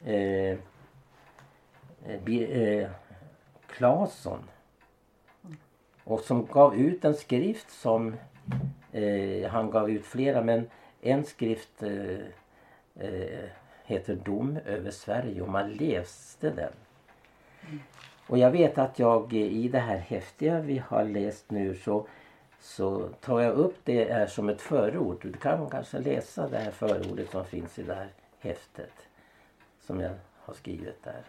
eh, 0.05 0.57
eh, 2.05 2.27
eh 2.27 2.89
Claesson. 3.67 4.39
Och 6.03 6.19
som 6.19 6.45
gav 6.45 6.75
ut 6.75 7.05
en 7.05 7.13
skrift 7.13 7.71
som 7.71 8.15
eh, 8.91 9.49
han 9.49 9.71
gav 9.71 9.89
ut 9.89 10.05
flera 10.05 10.43
men 10.43 10.69
en 11.01 11.25
skrift 11.25 11.83
eh, 11.83 12.19
eh, 12.95 13.49
heter 13.93 14.15
Dom 14.15 14.57
över 14.65 14.91
Sverige 14.91 15.41
och 15.41 15.49
man 15.49 15.71
läste 15.71 16.49
den. 16.49 16.71
Och 18.27 18.37
jag 18.37 18.51
vet 18.51 18.77
att 18.77 18.99
jag 18.99 19.33
i 19.33 19.67
det 19.67 19.79
här 19.79 19.97
häftiga 19.97 20.59
vi 20.59 20.77
har 20.77 21.03
läst 21.03 21.51
nu 21.51 21.75
så, 21.75 22.07
så 22.59 23.07
tar 23.07 23.39
jag 23.39 23.53
upp 23.53 23.77
det 23.83 24.13
här 24.13 24.27
som 24.27 24.49
ett 24.49 24.61
förord. 24.61 25.17
Du 25.21 25.33
kan 25.33 25.69
kanske 25.69 25.99
läsa 25.99 26.49
det 26.49 26.57
här 26.57 26.71
förordet 26.71 27.31
som 27.31 27.45
finns 27.45 27.79
i 27.79 27.83
det 27.83 27.93
här 27.93 28.09
häftet 28.39 28.93
som 29.81 29.99
jag 29.99 30.11
har 30.39 30.53
skrivit 30.53 31.03
där. 31.03 31.23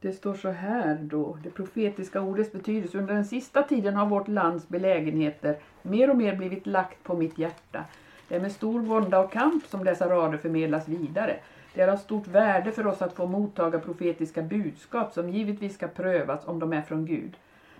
Det 0.00 0.12
står 0.12 0.34
så 0.34 0.50
här 0.50 0.98
då, 1.00 1.38
det 1.42 1.50
profetiska 1.50 2.20
ordets 2.20 2.52
betydelse. 2.52 2.98
Under 2.98 3.14
den 3.14 3.24
sista 3.24 3.62
tiden 3.62 3.94
har 3.94 4.06
vårt 4.06 4.28
lands 4.28 4.68
belägenheter 4.68 5.58
mer 5.82 6.10
och 6.10 6.16
mer 6.16 6.36
blivit 6.36 6.66
lagt 6.66 7.02
på 7.02 7.16
mitt 7.16 7.38
hjärta. 7.38 7.84
Det 8.28 8.36
är 8.36 8.40
med 8.40 8.52
stor 8.52 8.80
vånda 8.80 9.20
och 9.20 9.32
kamp 9.32 9.66
som 9.66 9.84
dessa 9.84 10.08
rader 10.08 10.38
förmedlas 10.38 10.88
vidare. 10.88 11.36
Det 11.74 11.80
är 11.80 11.88
av 11.88 11.96
stort 11.96 12.26
värde 12.26 12.72
för 12.72 12.86
oss 12.86 13.02
att 13.02 13.12
få 13.12 13.26
mottaga 13.26 13.78
profetiska 13.78 14.42
budskap 14.42 15.12
som 15.12 15.28
givetvis 15.28 15.74
ska 15.74 15.88
prövas 15.88 16.46
om 16.46 16.58
de 16.58 16.72
är 16.72 16.82
från 16.82 17.06
Gud. 17.06 17.36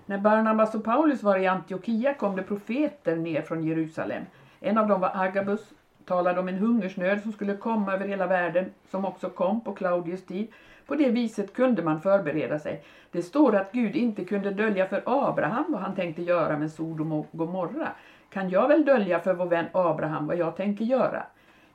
När 0.07 0.19
Barnabas 0.19 0.75
och 0.75 0.85
Paulus 0.85 1.23
var 1.23 1.37
i 1.37 1.47
Antiochia 1.47 2.15
kom 2.15 2.37
det 2.37 2.43
profeter 2.43 3.17
ner 3.17 3.43
från 3.43 3.65
Jerusalem. 3.65 4.23
En 4.61 4.79
av 4.79 4.87
dem 4.87 5.01
var 5.01 5.11
Agabus, 5.15 5.61
talade 6.05 6.41
om 6.41 6.49
en 6.49 6.59
hungersnöd 6.59 7.23
som 7.23 7.33
skulle 7.33 7.57
komma 7.57 7.93
över 7.93 8.07
hela 8.07 8.27
världen, 8.27 8.71
som 8.91 9.05
också 9.05 9.29
kom 9.29 9.61
på 9.61 9.73
Claudius 9.73 10.27
tid. 10.27 10.53
På 10.87 10.95
det 10.95 11.09
viset 11.09 11.55
kunde 11.55 11.83
man 11.83 12.01
förbereda 12.01 12.59
sig. 12.59 12.85
Det 13.11 13.23
står 13.23 13.55
att 13.57 13.73
Gud 13.73 13.97
inte 13.97 14.25
kunde 14.25 14.51
dölja 14.51 14.87
för 14.87 15.03
Abraham 15.07 15.65
vad 15.69 15.81
han 15.81 15.95
tänkte 15.95 16.23
göra 16.23 16.57
med 16.57 16.73
Sodom 16.73 17.13
och 17.13 17.27
Gomorra. 17.33 17.89
Kan 18.35 18.51
jag 18.51 18.69
väl 18.69 18.85
dölja 18.85 19.21
för 19.21 19.35
vår 19.35 19.47
vän 19.47 19.67
Abraham 19.73 20.27
vad 20.27 20.37
jag 20.37 20.57
tänker 20.57 20.85
göra? 20.85 21.27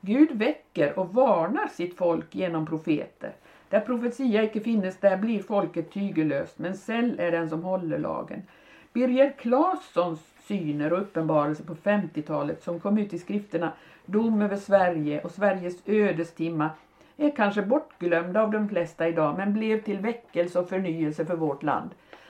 Gud 0.01 0.31
väcker 0.31 0.99
och 0.99 1.13
varnar 1.13 1.67
sitt 1.67 1.97
folk 1.97 2.35
genom 2.35 2.65
profeter. 2.65 3.31
Där 3.69 3.79
profetia 3.79 4.43
icke 4.43 4.59
finnes, 4.59 4.97
där 4.99 5.17
blir 5.17 5.41
folket 5.41 5.91
tygellöst, 5.91 6.59
men 6.59 6.75
säll 6.75 7.19
är 7.19 7.31
den 7.31 7.49
som 7.49 7.63
håller 7.63 7.97
lagen. 7.97 8.43
Birger 8.93 9.33
Claessons 9.37 10.19
syner 10.47 10.93
och 10.93 10.99
uppenbarelser 10.99 11.63
på 11.63 11.75
50-talet 11.75 12.63
som 12.63 12.79
kom 12.79 12.97
ut 12.97 13.13
i 13.13 13.17
skrifterna 13.17 13.73
Dom 14.05 14.41
över 14.41 14.57
Sverige 14.57 15.21
och 15.21 15.31
Sveriges 15.31 15.77
ödestimma 15.85 16.69
är 17.17 17.35
kanske 17.35 17.61
bortglömda 17.61 18.41
av 18.41 18.51
de 18.51 18.69
flesta 18.69 19.07
idag 19.07 19.37
men 19.37 19.53
blev 19.53 19.81
till 19.83 19.99
väckelse 19.99 20.59
och 20.59 20.69
förnyelse 20.69 21.25
för 21.25 21.35
vårt 21.35 21.63
land. 21.63 21.89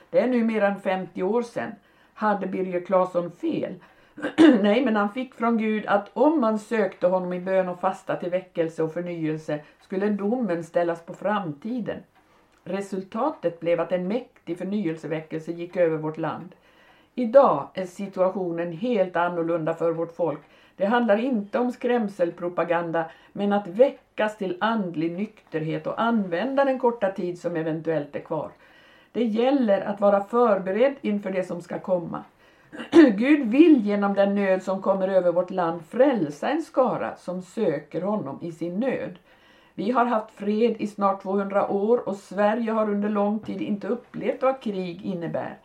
Det 0.10 0.20
är 0.20 0.28
nu 0.28 0.44
mer 0.44 0.62
än 0.62 0.80
50 0.80 1.24
år 1.24 1.42
sedan. 1.42 1.72
Hade 2.14 2.48
Birger 2.48 2.86
Claesson 2.86 3.32
fel? 3.32 3.76
Nej, 4.62 4.86
men 4.86 4.96
han 4.96 5.14
fick 5.14 5.36
från 5.36 5.58
Gud 5.58 5.86
att 5.88 6.10
om 6.14 6.42
man 6.42 6.60
sökte 6.60 7.08
honom 7.08 7.34
i 7.34 7.40
bön 7.40 7.70
och 7.70 7.80
fasta 7.80 8.16
till 8.16 8.30
väckelse 8.30 8.84
och 8.84 8.94
förnyelse 8.94 9.60
skulle 9.82 10.10
domen 10.10 10.64
ställas 10.64 11.02
på 11.02 11.14
framtiden. 11.14 12.00
Resultatet 12.64 13.60
blev 13.60 13.80
att 13.80 13.92
en 13.92 14.08
mäktig 14.08 14.58
förnyelseväckelse 14.58 15.52
gick 15.52 15.78
över 15.78 15.98
vårt 15.98 16.18
land. 16.18 16.56
Idag 17.16 17.68
är 17.74 17.86
situationen 17.86 18.72
helt 18.72 19.16
annorlunda 19.16 19.74
för 19.74 19.92
vårt 19.92 20.16
folk. 20.16 20.40
Det 20.76 20.86
handlar 20.86 21.18
inte 21.18 21.60
om 21.60 21.72
skrämselpropaganda 21.72 23.06
men 23.34 23.54
att 23.54 23.68
väckas 23.68 24.38
till 24.38 24.58
andlig 24.60 25.12
nykterhet 25.12 25.88
och 25.88 26.02
använda 26.02 26.66
den 26.66 26.80
korta 26.80 27.10
tid 27.10 27.40
som 27.40 27.56
eventuellt 27.56 28.16
är 28.16 28.20
kvar. 28.20 28.52
Det 29.12 29.24
gäller 29.24 29.82
att 29.82 30.02
vara 30.02 30.22
förberedd 30.22 30.96
inför 31.02 31.32
det 31.32 31.44
som 31.44 31.62
ska 31.62 31.80
komma. 31.80 32.24
Gud 32.92 33.50
vill 33.50 33.86
genom 33.86 34.16
den 34.16 34.36
nöd 34.36 34.64
som 34.64 34.82
kommer 34.82 35.08
över 35.08 35.32
vårt 35.32 35.52
land 35.52 35.86
frälsa 35.86 36.50
en 36.50 36.62
skara 36.62 37.18
som 37.18 37.42
söker 37.42 38.02
honom 38.02 38.40
i 38.42 38.52
sin 38.52 38.80
nöd. 38.80 39.20
Vi 39.74 39.92
har 39.92 40.06
haft 40.06 40.32
fred 40.32 40.76
i 40.80 40.88
snart 40.88 41.24
200 41.24 41.72
år 41.72 42.10
och 42.10 42.16
Sverige 42.16 42.72
har 42.72 42.90
under 42.90 43.10
lång 43.10 43.40
tid 43.40 43.62
inte 43.62 43.88
upplevt 43.88 44.42
vad 44.42 44.62
krig 44.62 45.06
innebär. 45.06 45.58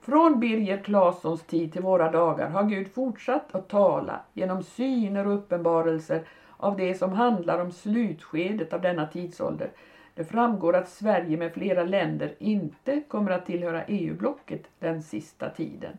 Från 0.00 0.40
Birger 0.40 0.76
Claessons 0.76 1.42
tid 1.42 1.72
till 1.72 1.82
våra 1.82 2.08
dagar 2.08 2.48
har 2.48 2.64
Gud 2.64 2.88
fortsatt 2.94 3.54
att 3.54 3.68
tala 3.68 4.20
genom 4.32 4.62
syner 4.62 5.26
och 5.26 5.34
uppenbarelser 5.34 6.22
av 6.56 6.76
det 6.76 6.94
som 6.94 7.12
handlar 7.12 7.58
om 7.58 7.70
slutskedet 7.70 8.72
av 8.72 8.80
denna 8.80 9.06
tidsålder. 9.06 9.70
Det 10.14 10.24
framgår 10.24 10.76
att 10.76 10.88
Sverige 10.88 11.36
med 11.36 11.52
flera 11.52 11.84
länder 11.84 12.34
inte 12.38 13.00
kommer 13.08 13.30
att 13.30 13.46
tillhöra 13.46 13.84
EU-blocket 13.84 14.68
den 14.78 15.02
sista 15.02 15.48
tiden. 15.50 15.98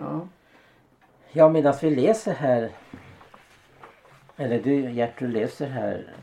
Ja, 0.00 0.28
ja 1.32 1.48
medan 1.48 1.74
vi 1.82 1.90
läser 1.90 2.34
här 2.34 2.70
eller 4.36 4.62
du 4.62 4.90
Gertrud 4.90 5.32
läser 5.32 5.66
här 5.66 6.14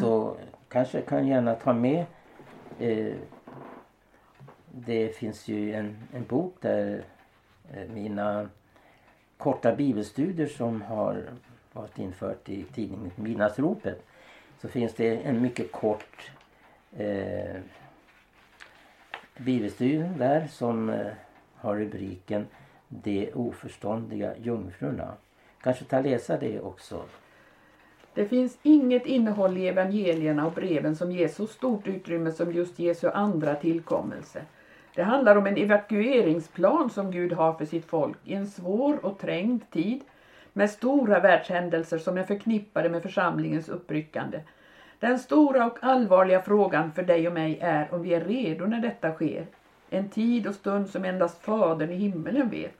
så 0.00 0.36
kanske 0.68 1.00
kan 1.00 1.26
gärna 1.26 1.54
ta 1.54 1.72
med 1.72 2.04
eh, 2.78 3.14
det 4.70 5.16
finns 5.16 5.48
ju 5.48 5.72
en, 5.74 5.96
en 6.12 6.24
bok 6.24 6.56
där 6.60 7.04
eh, 7.72 7.88
mina 7.88 8.48
korta 9.36 9.74
bibelstudier 9.74 10.46
som 10.46 10.82
har 10.82 11.24
varit 11.72 11.98
infört 11.98 12.48
i 12.48 12.62
tidningen 12.62 13.10
Midnattsropet 13.16 14.02
så 14.60 14.68
finns 14.68 14.94
det 14.94 15.16
en 15.16 15.42
mycket 15.42 15.72
kort 15.72 16.30
eh, 16.96 17.60
bibelstudie 19.38 20.10
där 20.18 20.46
som 20.46 20.90
eh, 20.90 21.06
har 21.56 21.76
rubriken 21.76 22.46
de 22.88 23.32
oförståndiga 23.34 24.36
jungfrurna. 24.36 25.12
Kanske 25.62 25.84
ta 25.84 25.98
och 25.98 26.04
läsa 26.04 26.36
det 26.36 26.60
också. 26.60 27.02
Det 28.14 28.24
finns 28.24 28.58
inget 28.62 29.06
innehåll 29.06 29.56
i 29.56 29.68
evangelierna 29.68 30.46
och 30.46 30.52
breven 30.52 30.96
som 30.96 31.12
ger 31.12 31.28
så 31.28 31.46
stort 31.46 31.86
utrymme 31.86 32.32
som 32.32 32.52
just 32.52 32.78
Jesu 32.78 33.08
andra 33.08 33.54
tillkommelse. 33.54 34.42
Det 34.94 35.02
handlar 35.02 35.36
om 35.36 35.46
en 35.46 35.56
evakueringsplan 35.56 36.90
som 36.90 37.10
Gud 37.10 37.32
har 37.32 37.52
för 37.52 37.64
sitt 37.64 37.86
folk 37.86 38.18
i 38.24 38.34
en 38.34 38.46
svår 38.46 39.04
och 39.04 39.18
trängd 39.18 39.70
tid 39.70 40.00
med 40.52 40.70
stora 40.70 41.20
världshändelser 41.20 41.98
som 41.98 42.18
är 42.18 42.22
förknippade 42.22 42.88
med 42.88 43.02
församlingens 43.02 43.68
uppryckande. 43.68 44.40
Den 44.98 45.18
stora 45.18 45.66
och 45.66 45.78
allvarliga 45.80 46.40
frågan 46.40 46.92
för 46.92 47.02
dig 47.02 47.26
och 47.26 47.34
mig 47.34 47.58
är 47.60 47.94
om 47.94 48.02
vi 48.02 48.14
är 48.14 48.24
redo 48.24 48.66
när 48.66 48.80
detta 48.80 49.12
sker. 49.12 49.46
En 49.90 50.08
tid 50.08 50.46
och 50.46 50.54
stund 50.54 50.88
som 50.88 51.04
endast 51.04 51.42
Fadern 51.42 51.90
i 51.90 51.96
himmelen 51.96 52.48
vet. 52.48 52.78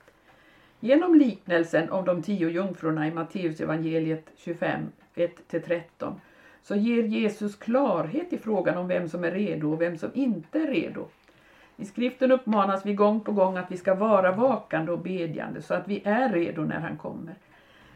Genom 0.79 1.15
liknelsen 1.15 1.89
om 1.89 2.05
de 2.05 2.23
tio 2.23 2.49
jungfrurna 2.49 3.07
i 3.07 3.11
Matteusevangeliet 3.11 4.25
25, 4.35 4.81
1-13 5.15 6.13
så 6.63 6.75
ger 6.75 7.03
Jesus 7.03 7.55
klarhet 7.55 8.33
i 8.33 8.37
frågan 8.37 8.77
om 8.77 8.87
vem 8.87 9.09
som 9.09 9.23
är 9.23 9.31
redo 9.31 9.71
och 9.71 9.81
vem 9.81 9.97
som 9.97 10.09
inte 10.13 10.59
är 10.59 10.67
redo. 10.67 11.07
I 11.77 11.85
skriften 11.85 12.31
uppmanas 12.31 12.85
vi 12.85 12.93
gång 12.93 13.19
på 13.19 13.31
gång 13.31 13.57
att 13.57 13.71
vi 13.71 13.77
ska 13.77 13.93
vara 13.93 14.31
vakande 14.31 14.91
och 14.91 14.99
bedjande 14.99 15.61
så 15.61 15.73
att 15.73 15.87
vi 15.87 16.01
är 16.05 16.33
redo 16.33 16.61
när 16.61 16.79
han 16.79 16.97
kommer. 16.97 17.35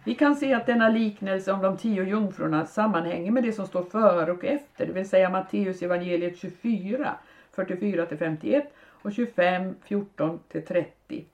Vi 0.03 0.15
kan 0.15 0.35
se 0.35 0.53
att 0.53 0.65
denna 0.65 0.89
liknelse 0.89 1.51
om 1.51 1.61
de 1.61 1.77
tio 1.77 2.03
jungfrurna 2.03 2.65
sammanhänger 2.65 3.31
med 3.31 3.43
det 3.43 3.53
som 3.53 3.65
står 3.65 3.83
före 3.83 4.31
och 4.31 4.45
efter, 4.45 4.85
det 4.85 4.93
vill 4.93 5.09
säga 5.09 5.29
Matteus 5.29 5.81
evangeliet 5.81 6.37
24, 6.37 7.15
44-51 7.55 8.61
och 9.03 9.13
25, 9.13 9.75
14 9.83 10.39
till 10.47 10.65
30. 10.65 11.25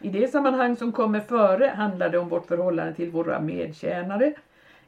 I 0.00 0.08
det 0.08 0.28
sammanhang 0.28 0.76
som 0.76 0.92
kommer 0.92 1.20
före 1.20 1.66
handlar 1.66 2.10
det 2.10 2.18
om 2.18 2.28
vårt 2.28 2.46
förhållande 2.46 2.94
till 2.94 3.10
våra 3.10 3.40
medtjänare. 3.40 4.34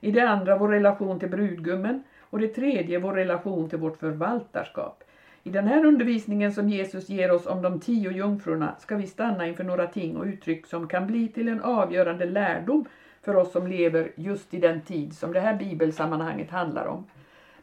I 0.01 0.11
det 0.11 0.29
andra 0.29 0.57
vår 0.57 0.68
relation 0.68 1.21
till 1.21 1.29
brudgummen 1.29 2.03
och 2.21 2.38
det 2.38 2.49
tredje 2.49 2.99
vår 2.99 3.12
relation 3.12 3.68
till 3.68 3.79
vårt 3.79 3.97
förvaltarskap. 3.97 5.05
I 5.42 5.51
den 5.51 5.66
här 5.66 5.85
undervisningen 5.85 6.53
som 6.53 6.68
Jesus 6.68 7.09
ger 7.09 7.31
oss 7.31 7.47
om 7.47 7.62
de 7.62 7.81
tio 7.81 8.11
jungfrurna 8.11 8.77
ska 8.79 8.97
vi 8.97 9.07
stanna 9.07 9.47
inför 9.47 9.64
några 9.64 9.87
ting 9.87 10.16
och 10.16 10.25
uttryck 10.25 10.66
som 10.66 10.88
kan 10.88 11.07
bli 11.07 11.29
till 11.29 11.49
en 11.49 11.61
avgörande 11.61 12.25
lärdom 12.25 12.85
för 13.23 13.37
oss 13.37 13.53
som 13.53 13.66
lever 13.66 14.12
just 14.16 14.55
i 14.55 14.59
den 14.59 14.81
tid 14.81 15.16
som 15.16 15.33
det 15.33 15.40
här 15.40 15.55
bibelsammanhanget 15.55 16.51
handlar 16.51 16.87
om. 16.87 17.07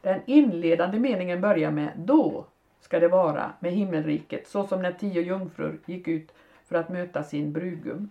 Den 0.01 0.19
inledande 0.25 0.99
meningen 0.99 1.41
börjar 1.41 1.71
med 1.71 1.91
Då 1.95 2.45
ska 2.79 2.99
det 2.99 3.07
vara 3.07 3.53
med 3.59 3.71
himmelriket 3.71 4.47
så 4.47 4.67
som 4.67 4.81
när 4.81 4.91
tio 4.91 5.21
jungfrur 5.21 5.79
gick 5.85 6.07
ut 6.07 6.31
för 6.65 6.75
att 6.75 6.89
möta 6.89 7.23
sin 7.23 7.53
brudgum. 7.53 8.09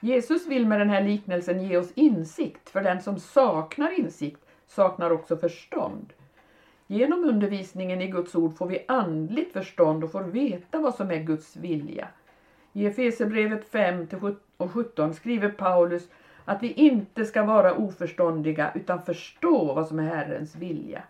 Jesus 0.00 0.46
vill 0.46 0.66
med 0.66 0.80
den 0.80 0.90
här 0.90 1.02
liknelsen 1.02 1.62
ge 1.62 1.76
oss 1.76 1.92
insikt, 1.94 2.70
för 2.70 2.82
den 2.82 3.02
som 3.02 3.18
saknar 3.18 3.98
insikt 3.98 4.40
saknar 4.66 5.10
också 5.10 5.36
förstånd. 5.36 6.12
Genom 6.86 7.24
undervisningen 7.24 8.02
i 8.02 8.08
Guds 8.08 8.34
ord 8.34 8.56
får 8.56 8.66
vi 8.66 8.84
andligt 8.88 9.52
förstånd 9.52 10.04
och 10.04 10.12
får 10.12 10.22
veta 10.22 10.78
vad 10.78 10.94
som 10.94 11.10
är 11.10 11.22
Guds 11.22 11.56
vilja. 11.56 12.08
I 12.72 12.86
Efesierbrevet 12.86 13.68
5 13.68 14.06
och 14.56 14.72
17 14.72 15.14
skriver 15.14 15.48
Paulus 15.48 16.08
att 16.44 16.62
vi 16.62 16.72
inte 16.72 17.24
ska 17.24 17.42
vara 17.42 17.74
oförståndiga 17.74 18.72
utan 18.74 19.02
förstå 19.02 19.74
vad 19.74 19.86
som 19.86 19.98
är 19.98 20.14
Herrens 20.14 20.56
vilja. 20.56 21.02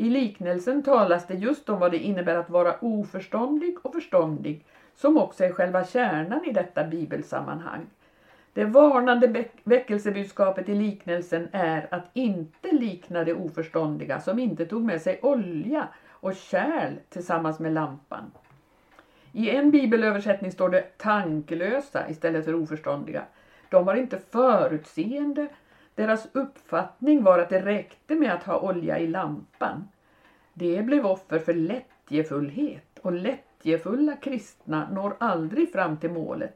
I 0.00 0.10
liknelsen 0.10 0.82
talas 0.82 1.24
det 1.24 1.34
just 1.34 1.68
om 1.68 1.78
vad 1.78 1.90
det 1.90 1.98
innebär 1.98 2.34
att 2.34 2.48
vara 2.50 2.74
oförståndig 2.80 3.74
och 3.82 3.92
förståndig 3.92 4.58
som 4.94 5.16
också 5.16 5.44
är 5.44 5.50
själva 5.50 5.84
kärnan 5.84 6.44
i 6.44 6.52
detta 6.52 6.84
bibelsammanhang. 6.84 7.86
Det 8.52 8.64
varnande 8.64 9.44
väckelsebudskapet 9.64 10.68
i 10.68 10.74
liknelsen 10.74 11.48
är 11.52 11.86
att 11.90 12.10
inte 12.12 12.72
likna 12.72 13.24
det 13.24 13.32
oförståndiga 13.32 14.20
som 14.20 14.38
inte 14.38 14.64
tog 14.66 14.84
med 14.84 15.00
sig 15.02 15.16
olja 15.20 15.88
och 16.08 16.34
kärl 16.34 16.98
tillsammans 17.08 17.58
med 17.58 17.72
lampan. 17.72 18.30
I 19.32 19.50
en 19.50 19.70
bibelöversättning 19.70 20.52
står 20.52 20.68
det 20.68 20.82
tankelösa 20.96 22.08
istället 22.08 22.44
för 22.44 22.54
oförståndiga. 22.54 23.24
De 23.68 23.84
var 23.84 23.94
inte 23.94 24.18
förutseende. 24.18 25.48
Deras 25.98 26.26
uppfattning 26.32 27.22
var 27.22 27.38
att 27.38 27.48
det 27.48 27.58
räckte 27.58 28.16
med 28.16 28.32
att 28.32 28.42
ha 28.42 28.58
olja 28.58 28.98
i 28.98 29.06
lampan. 29.06 29.86
Det 30.52 30.82
blev 30.82 31.06
offer 31.06 31.38
för 31.38 31.52
lättjefullhet 31.52 32.98
och 32.98 33.12
lättjefulla 33.12 34.14
kristna 34.16 34.86
når 34.90 35.14
aldrig 35.18 35.68
fram 35.68 35.96
till 35.96 36.10
målet. 36.10 36.52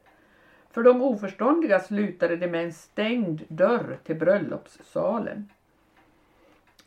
För 0.70 0.82
de 0.82 1.00
oförståndiga 1.00 1.80
slutade 1.80 2.36
det 2.36 2.46
med 2.46 2.62
en 2.62 2.72
stängd 2.72 3.42
dörr 3.48 3.96
till 4.02 4.16
bröllopssalen. 4.16 5.44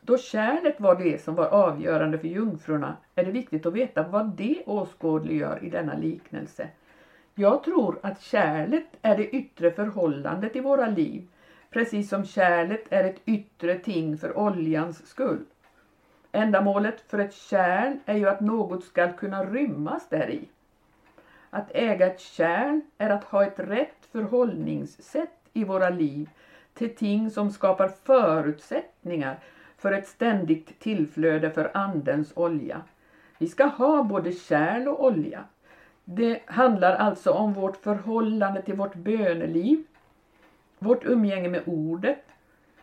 Då 0.02 0.18
kärlet 0.18 0.80
var 0.80 0.96
det 0.96 1.22
som 1.22 1.36
var 1.36 1.48
avgörande 1.48 2.18
för 2.18 2.28
jungfrurna 2.28 2.96
är 3.16 3.24
det 3.24 3.32
viktigt 3.32 3.66
att 3.66 3.74
veta 3.74 4.04
vad 4.04 4.26
det 4.26 4.62
åskådliggör 4.66 5.64
i 5.64 5.70
denna 5.70 5.94
liknelse. 5.96 6.70
Jag 7.34 7.64
tror 7.64 7.98
att 8.02 8.20
kärlet 8.20 8.96
är 9.02 9.16
det 9.16 9.36
yttre 9.36 9.72
förhållandet 9.72 10.56
i 10.56 10.60
våra 10.60 10.88
liv, 10.88 11.24
precis 11.76 12.10
som 12.10 12.26
kärlet 12.26 12.84
är 12.90 13.04
ett 13.04 13.22
yttre 13.26 13.76
ting 13.80 14.18
för 14.18 14.38
oljans 14.38 15.08
skull. 15.08 15.46
Ändamålet 16.32 17.02
för 17.02 17.20
ett 17.20 17.34
kärl 17.34 17.98
är 18.06 18.18
ju 18.18 18.30
att 18.30 18.42
något 18.42 18.84
ska 18.84 19.14
kunna 19.14 19.46
rymmas 19.46 20.10
där 20.10 20.30
i. 20.30 20.48
Att 21.50 21.72
äga 21.72 22.08
ett 22.08 22.20
kärl 22.20 22.80
är 22.98 23.10
att 23.10 23.24
ha 23.24 23.44
ett 23.44 23.60
rätt 23.60 24.06
förhållningssätt 24.12 25.40
i 25.54 25.64
våra 25.64 25.90
liv 25.90 26.30
till 26.74 26.96
ting 26.96 27.30
som 27.30 27.52
skapar 27.52 27.88
förutsättningar 27.88 29.40
för 29.78 29.92
ett 29.92 30.08
ständigt 30.08 30.80
tillflöde 30.80 31.52
för 31.52 31.72
Andens 31.74 32.32
olja. 32.36 32.82
Vi 33.38 33.48
ska 33.48 33.66
ha 33.66 34.04
både 34.04 34.32
kärl 34.32 34.88
och 34.88 35.06
olja. 35.06 35.44
Det 36.04 36.40
handlar 36.46 36.94
alltså 36.94 37.32
om 37.32 37.54
vårt 37.54 37.78
förhållande 37.78 38.62
till 38.62 38.76
vårt 38.76 38.96
böneliv, 38.96 39.84
vårt 40.80 41.06
umgänge 41.06 41.50
med 41.50 41.64
ordet, 41.66 42.26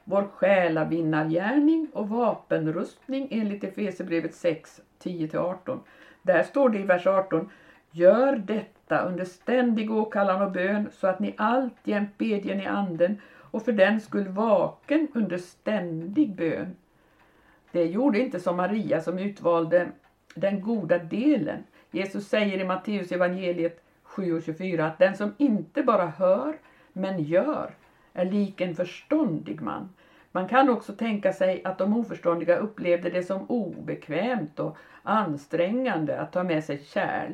vår 0.04 0.24
själavinnargärning 0.24 1.90
och 1.92 2.08
vapenrustning 2.08 3.28
enligt 3.30 3.64
Efesierbrevet 3.64 4.34
6, 4.34 4.80
10-18. 5.02 5.80
Där 6.22 6.42
står 6.42 6.68
det 6.68 6.78
i 6.78 6.84
vers 6.84 7.06
18 7.06 7.50
Gör 7.94 8.36
detta 8.36 9.00
under 9.02 9.24
ständig 9.24 9.90
åkallan 9.90 10.42
och 10.42 10.50
bön 10.50 10.88
så 10.92 11.06
att 11.06 11.20
ni 11.20 11.34
alltjämt 11.36 12.18
bedjen 12.18 12.60
i 12.60 12.66
anden 12.66 13.20
och 13.34 13.62
för 13.62 13.72
den 13.72 14.00
skull 14.00 14.28
vaken 14.28 15.08
under 15.14 15.38
ständig 15.38 16.36
bön. 16.36 16.76
Det 17.72 17.86
gjorde 17.86 18.18
inte 18.18 18.40
som 18.40 18.56
Maria 18.56 19.00
som 19.00 19.18
utvalde 19.18 19.88
den 20.34 20.60
goda 20.60 20.98
delen. 20.98 21.64
Jesus 21.90 22.28
säger 22.28 22.58
i 22.58 22.64
Matteus 22.64 23.12
evangeliet 23.12 23.84
7.24 24.04 24.86
att 24.86 24.98
den 24.98 25.14
som 25.14 25.34
inte 25.36 25.82
bara 25.82 26.06
hör 26.06 26.56
men 26.92 27.18
gör 27.18 27.74
är 28.12 28.24
lik 28.24 28.60
en 28.60 28.74
förståndig 28.74 29.60
man. 29.60 29.88
Man 30.32 30.46
kan 30.46 30.68
också 30.68 30.92
tänka 30.92 31.32
sig 31.32 31.60
att 31.64 31.78
de 31.78 31.92
oförståndiga 31.92 32.56
upplevde 32.56 33.10
det 33.10 33.22
som 33.22 33.44
obekvämt 33.50 34.58
och 34.58 34.76
ansträngande 35.02 36.18
att 36.18 36.32
ta 36.32 36.42
med 36.42 36.64
sig 36.64 36.78
kärl 36.78 37.32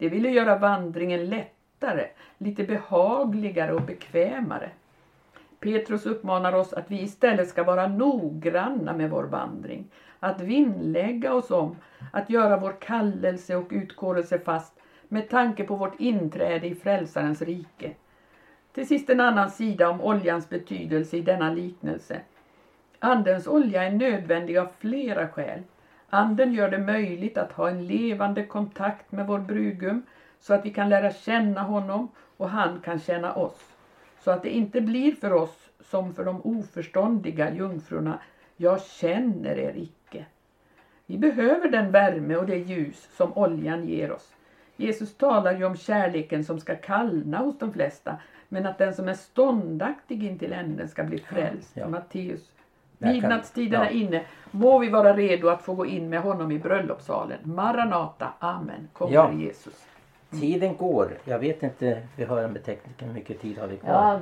det 0.00 0.08
ville 0.08 0.28
göra 0.28 0.56
vandringen 0.56 1.28
lättare, 1.28 2.06
lite 2.38 2.64
behagligare 2.64 3.72
och 3.72 3.82
bekvämare. 3.82 4.70
Petrus 5.60 6.06
uppmanar 6.06 6.54
oss 6.54 6.72
att 6.72 6.90
vi 6.90 7.02
istället 7.02 7.48
ska 7.48 7.62
vara 7.62 7.86
noggranna 7.86 8.92
med 8.92 9.10
vår 9.10 9.24
vandring, 9.24 9.84
att 10.20 10.40
vinnlägga 10.40 11.32
oss 11.32 11.50
om 11.50 11.76
att 12.12 12.30
göra 12.30 12.56
vår 12.56 12.74
kallelse 12.78 13.56
och 13.56 13.66
utkårelse 13.70 14.38
fast 14.38 14.72
med 15.08 15.28
tanke 15.28 15.64
på 15.64 15.74
vårt 15.74 15.94
inträde 16.00 16.66
i 16.66 16.74
frälsarens 16.74 17.42
rike. 17.42 17.92
Till 18.74 18.88
sist 18.88 19.10
en 19.10 19.20
annan 19.20 19.50
sida 19.50 19.88
om 19.88 20.00
oljans 20.00 20.50
betydelse 20.50 21.16
i 21.16 21.20
denna 21.20 21.50
liknelse. 21.50 22.20
Andens 22.98 23.46
olja 23.46 23.82
är 23.84 23.90
nödvändig 23.90 24.56
av 24.58 24.68
flera 24.78 25.28
skäl. 25.28 25.62
Anden 26.10 26.52
gör 26.52 26.68
det 26.68 26.78
möjligt 26.78 27.38
att 27.38 27.52
ha 27.52 27.68
en 27.68 27.86
levande 27.86 28.42
kontakt 28.42 29.12
med 29.12 29.26
vår 29.26 29.38
brudgum 29.38 30.02
så 30.40 30.54
att 30.54 30.64
vi 30.64 30.70
kan 30.70 30.88
lära 30.88 31.10
känna 31.10 31.62
honom 31.62 32.08
och 32.36 32.48
han 32.48 32.80
kan 32.80 32.98
känna 32.98 33.32
oss. 33.32 33.76
Så 34.24 34.30
att 34.30 34.42
det 34.42 34.50
inte 34.50 34.80
blir 34.80 35.12
för 35.12 35.32
oss 35.32 35.70
som 35.80 36.14
för 36.14 36.24
de 36.24 36.40
oförståndiga 36.44 37.50
jungfrurna, 37.54 38.18
jag 38.56 38.80
känner 38.80 39.58
er 39.58 39.72
icke. 39.76 40.24
Vi 41.06 41.18
behöver 41.18 41.68
den 41.68 41.90
värme 41.90 42.36
och 42.36 42.46
det 42.46 42.56
ljus 42.56 43.08
som 43.16 43.32
oljan 43.36 43.84
ger 43.84 44.12
oss. 44.12 44.34
Jesus 44.80 45.16
talar 45.16 45.52
ju 45.52 45.64
om 45.64 45.76
kärleken 45.76 46.44
som 46.44 46.60
ska 46.60 46.76
kallna 46.76 47.38
hos 47.38 47.58
de 47.58 47.72
flesta, 47.72 48.16
men 48.48 48.66
att 48.66 48.78
den 48.78 48.94
som 48.94 49.08
är 49.08 49.14
ståndaktig 49.14 50.24
in 50.24 50.38
till 50.38 50.52
änden 50.52 50.88
ska 50.88 51.04
bli 51.04 51.18
frälst. 51.18 51.70
Ja. 51.74 51.88
Matteus 51.88 52.50
Midnattstiden 53.00 53.82
är 53.82 53.90
inne. 53.90 54.24
Må 54.50 54.78
vi 54.78 54.88
vara 54.88 55.16
redo 55.16 55.48
att 55.48 55.62
få 55.62 55.74
gå 55.74 55.86
in 55.86 56.08
med 56.08 56.20
honom 56.20 56.52
i 56.52 56.58
bröllopssalen. 56.58 57.38
Maranata, 57.42 58.32
Amen. 58.38 58.88
Kommer 58.92 59.14
ja. 59.14 59.32
Jesus. 59.32 59.86
Mm. 60.32 60.40
Tiden 60.40 60.76
går. 60.76 61.18
Jag 61.24 61.38
vet 61.38 61.62
inte, 61.62 62.02
vi 62.16 62.24
hör 62.24 62.48
med 62.48 62.64
tekniken, 62.64 63.08
hur 63.08 63.14
mycket 63.14 63.40
tid 63.40 63.58
har 63.58 63.66
vi 63.66 63.76
kvar? 63.76 63.90
Ja, 63.90 64.20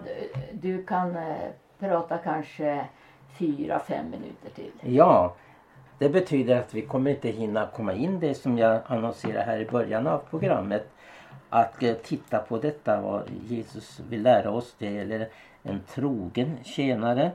du 0.53 0.85
kan 0.85 1.17
eh, 1.17 1.35
prata 1.79 2.19
kanske 2.19 2.85
fyra, 3.39 3.79
fem 3.79 4.11
minuter 4.11 4.51
till. 4.55 4.73
Ja, 4.95 5.35
det 5.99 6.09
betyder 6.09 6.61
att 6.61 6.75
vi 6.75 6.83
kommer 6.83 7.11
inte 7.11 7.29
hinna 7.29 7.67
komma 7.67 7.93
in 7.93 8.21
det 8.21 8.35
som 8.35 8.59
jag 8.59 8.81
annonserade 8.87 9.45
här 9.45 9.59
i 9.59 9.65
början 9.65 10.07
av 10.07 10.19
programmet. 10.31 10.91
Att 11.49 11.83
eh, 11.83 11.95
titta 11.95 12.39
på 12.39 12.59
detta, 12.59 13.01
vad 13.01 13.23
Jesus 13.49 14.01
vill 14.09 14.23
lära 14.23 14.51
oss. 14.51 14.75
Det 14.79 14.91
gäller 14.91 15.29
en 15.63 15.81
trogen 15.89 16.59
tjänare 16.65 17.31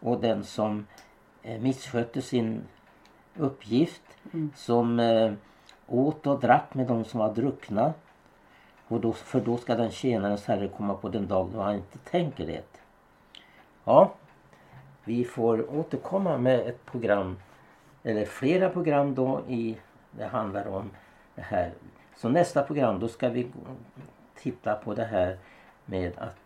och 0.00 0.20
den 0.20 0.44
som 0.44 0.86
eh, 1.42 1.60
misskötte 1.60 2.22
sin 2.22 2.62
uppgift. 3.36 4.02
Mm. 4.32 4.50
Som 4.56 5.00
eh, 5.00 5.32
åt 5.86 6.26
och 6.26 6.40
drack 6.40 6.74
med 6.74 6.86
de 6.86 7.04
som 7.04 7.20
var 7.20 7.34
druckna. 7.34 7.92
Och 8.88 9.00
då, 9.00 9.12
för 9.12 9.40
då 9.40 9.56
ska 9.56 9.74
den 9.74 9.90
tjänarens 9.90 10.46
herre 10.46 10.68
komma 10.68 10.94
på 10.94 11.08
den 11.08 11.28
dag 11.28 11.50
då 11.52 11.60
han 11.60 11.74
inte 11.74 11.98
tänker 11.98 12.46
det. 12.46 12.64
Ja, 13.84 14.12
vi 15.04 15.24
får 15.24 15.74
återkomma 15.78 16.38
med 16.38 16.60
ett 16.60 16.84
program 16.84 17.36
eller 18.02 18.24
flera 18.24 18.68
program 18.68 19.14
då 19.14 19.40
i 19.48 19.76
det 20.10 20.26
handlar 20.26 20.68
om 20.68 20.90
det 21.34 21.42
här. 21.42 21.72
Så 22.16 22.28
nästa 22.28 22.62
program 22.62 23.00
då 23.00 23.08
ska 23.08 23.28
vi 23.28 23.46
titta 24.34 24.74
på 24.74 24.94
det 24.94 25.04
här 25.04 25.38
med 25.84 26.12
att 26.18 26.38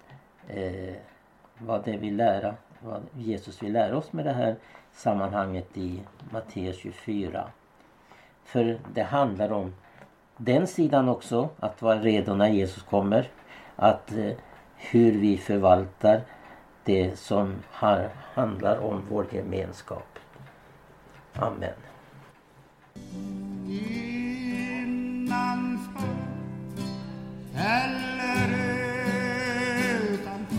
eh, 0.49 0.95
vad 1.59 1.85
det 1.85 1.97
vill 1.97 2.17
lära 2.17 2.55
vad 2.81 3.03
Jesus 3.15 3.63
vill 3.63 3.73
lära 3.73 3.97
oss 3.97 4.13
med 4.13 4.25
det 4.25 4.33
här 4.33 4.57
sammanhanget 4.93 5.77
i 5.77 6.03
Matteus 6.31 6.77
24. 6.77 7.45
För 8.45 8.79
det 8.93 9.03
handlar 9.03 9.53
om 9.53 9.75
den 10.37 10.67
sidan 10.67 11.09
också, 11.09 11.49
att 11.61 11.83
vara 11.83 11.99
redo 11.99 12.35
när 12.35 12.49
Jesus 12.49 12.83
kommer. 12.83 13.31
Att 13.77 14.13
eh, 14.13 14.33
hur 14.77 15.13
vi 15.13 15.39
förvaltar 15.39 16.21
det 16.85 17.19
som 17.19 17.55
har, 17.71 18.11
handlar 18.35 18.79
om 18.79 19.03
vår 19.11 19.27
gemenskap. 19.35 20.19
Amen. 21.39 21.75
innanför 24.87 26.17
eller 27.55 28.49
utanför. 30.13 30.57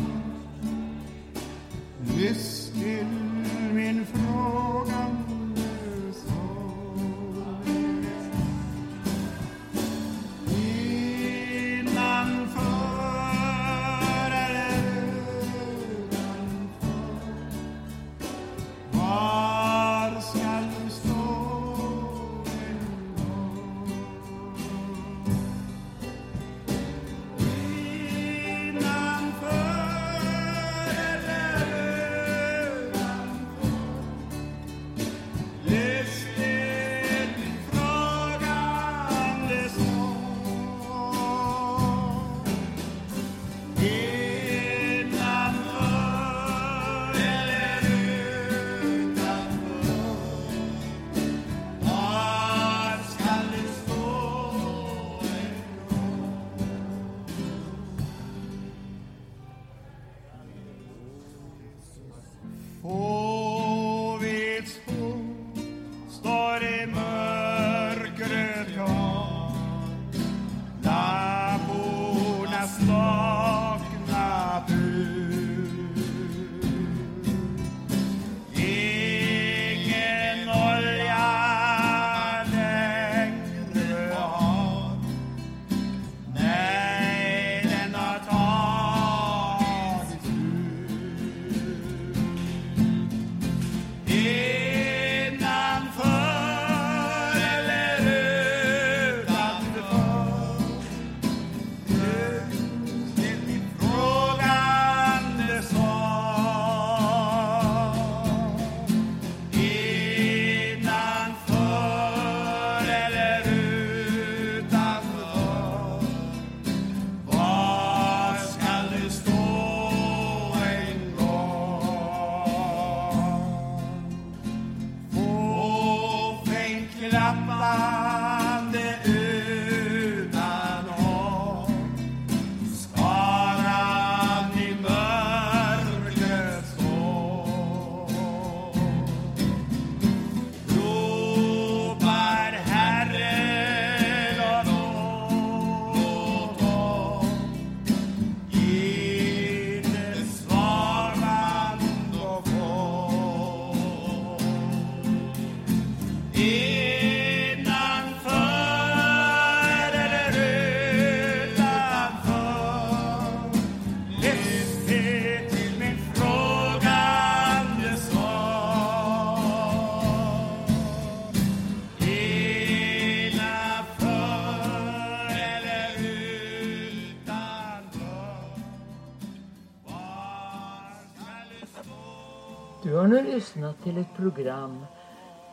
Du 182.87 182.95
har 182.95 183.07
nu 183.07 183.23
lyssnat 183.23 183.83
till 183.83 183.97
ett 183.97 184.17
program 184.17 184.85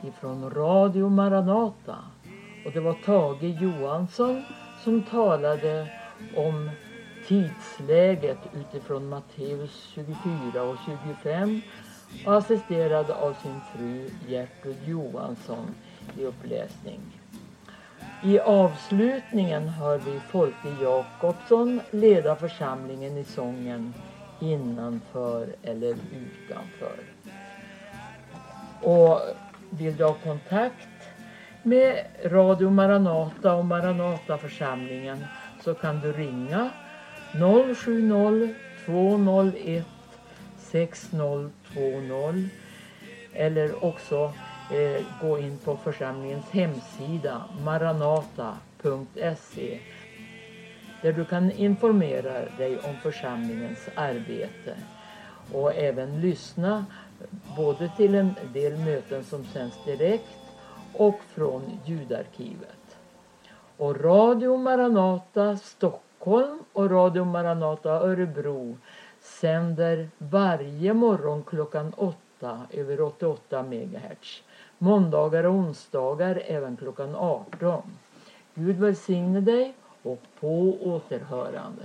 ifrån 0.06 0.50
Radio 0.50 1.08
Maranata. 1.08 1.96
Och 2.66 2.72
det 2.72 2.80
var 2.80 2.92
Tage 3.04 3.62
Johansson 3.62 4.42
som 4.84 5.02
talade 5.02 5.88
om 6.36 6.70
tidsläget 7.28 8.38
utifrån 8.52 9.08
Matteus 9.08 9.90
24 9.94 10.62
och 10.62 10.76
25 10.86 11.60
och 12.26 12.36
assisterad 12.36 13.10
av 13.10 13.34
sin 13.42 13.60
fru 13.72 14.10
Gertrud 14.28 14.76
Johansson 14.86 15.74
i 16.18 16.24
uppläsning. 16.24 17.00
I 18.22 18.40
avslutningen 18.40 19.68
hör 19.68 19.98
vi 19.98 20.20
Folke 20.20 20.68
Jakobsson 20.82 21.80
leda 21.90 22.36
församlingen 22.36 23.18
i 23.18 23.24
sången 23.24 23.94
Innanför 24.40 25.48
eller 25.62 25.90
utanför. 25.90 26.98
Och 28.82 29.20
vill 29.78 29.96
du 29.96 30.04
ha 30.04 30.14
kontakt 30.14 30.88
med 31.62 32.04
Radio 32.24 32.70
Maranata 32.70 33.54
och 33.54 33.64
Maranataförsamlingen 33.64 35.24
så 35.60 35.74
kan 35.74 36.00
du 36.00 36.12
ringa 36.12 36.70
070 37.32 38.54
201 38.86 39.86
6020 40.58 42.48
eller 43.32 43.84
också 43.84 44.32
eh, 44.72 45.02
gå 45.20 45.38
in 45.38 45.58
på 45.58 45.76
församlingens 45.76 46.50
hemsida 46.50 47.44
maranata.se 47.64 48.58
där 51.02 51.12
du 51.12 51.24
kan 51.24 51.50
informera 51.50 52.32
dig 52.58 52.78
om 52.78 52.96
församlingens 53.02 53.88
arbete 53.94 54.76
och 55.52 55.74
även 55.74 56.20
lyssna 56.20 56.84
både 57.56 57.90
till 57.96 58.14
en 58.14 58.34
del 58.52 58.76
möten 58.76 59.24
som 59.24 59.44
sänds 59.44 59.84
direkt 59.84 60.38
och 60.92 61.20
från 61.34 61.62
ljudarkivet. 61.84 62.96
Och 63.76 64.00
Radio 64.00 64.56
Maranata 64.56 65.56
Stockholm 65.56 66.58
och 66.72 66.90
Radio 66.90 67.24
Maranata 67.24 67.90
Örebro 67.90 68.76
sänder 69.20 70.08
varje 70.18 70.94
morgon 70.94 71.44
klockan 71.44 71.92
8 71.96 72.60
över 72.70 73.00
88 73.00 73.62
MHz. 73.62 74.42
Måndagar 74.78 75.44
och 75.44 75.54
onsdagar 75.54 76.42
även 76.46 76.76
klockan 76.76 77.14
18. 77.14 77.82
Gud 78.54 78.76
välsigne 78.76 79.40
dig 79.40 79.74
och 80.02 80.22
på 80.40 80.76
återhörande. 80.82 81.82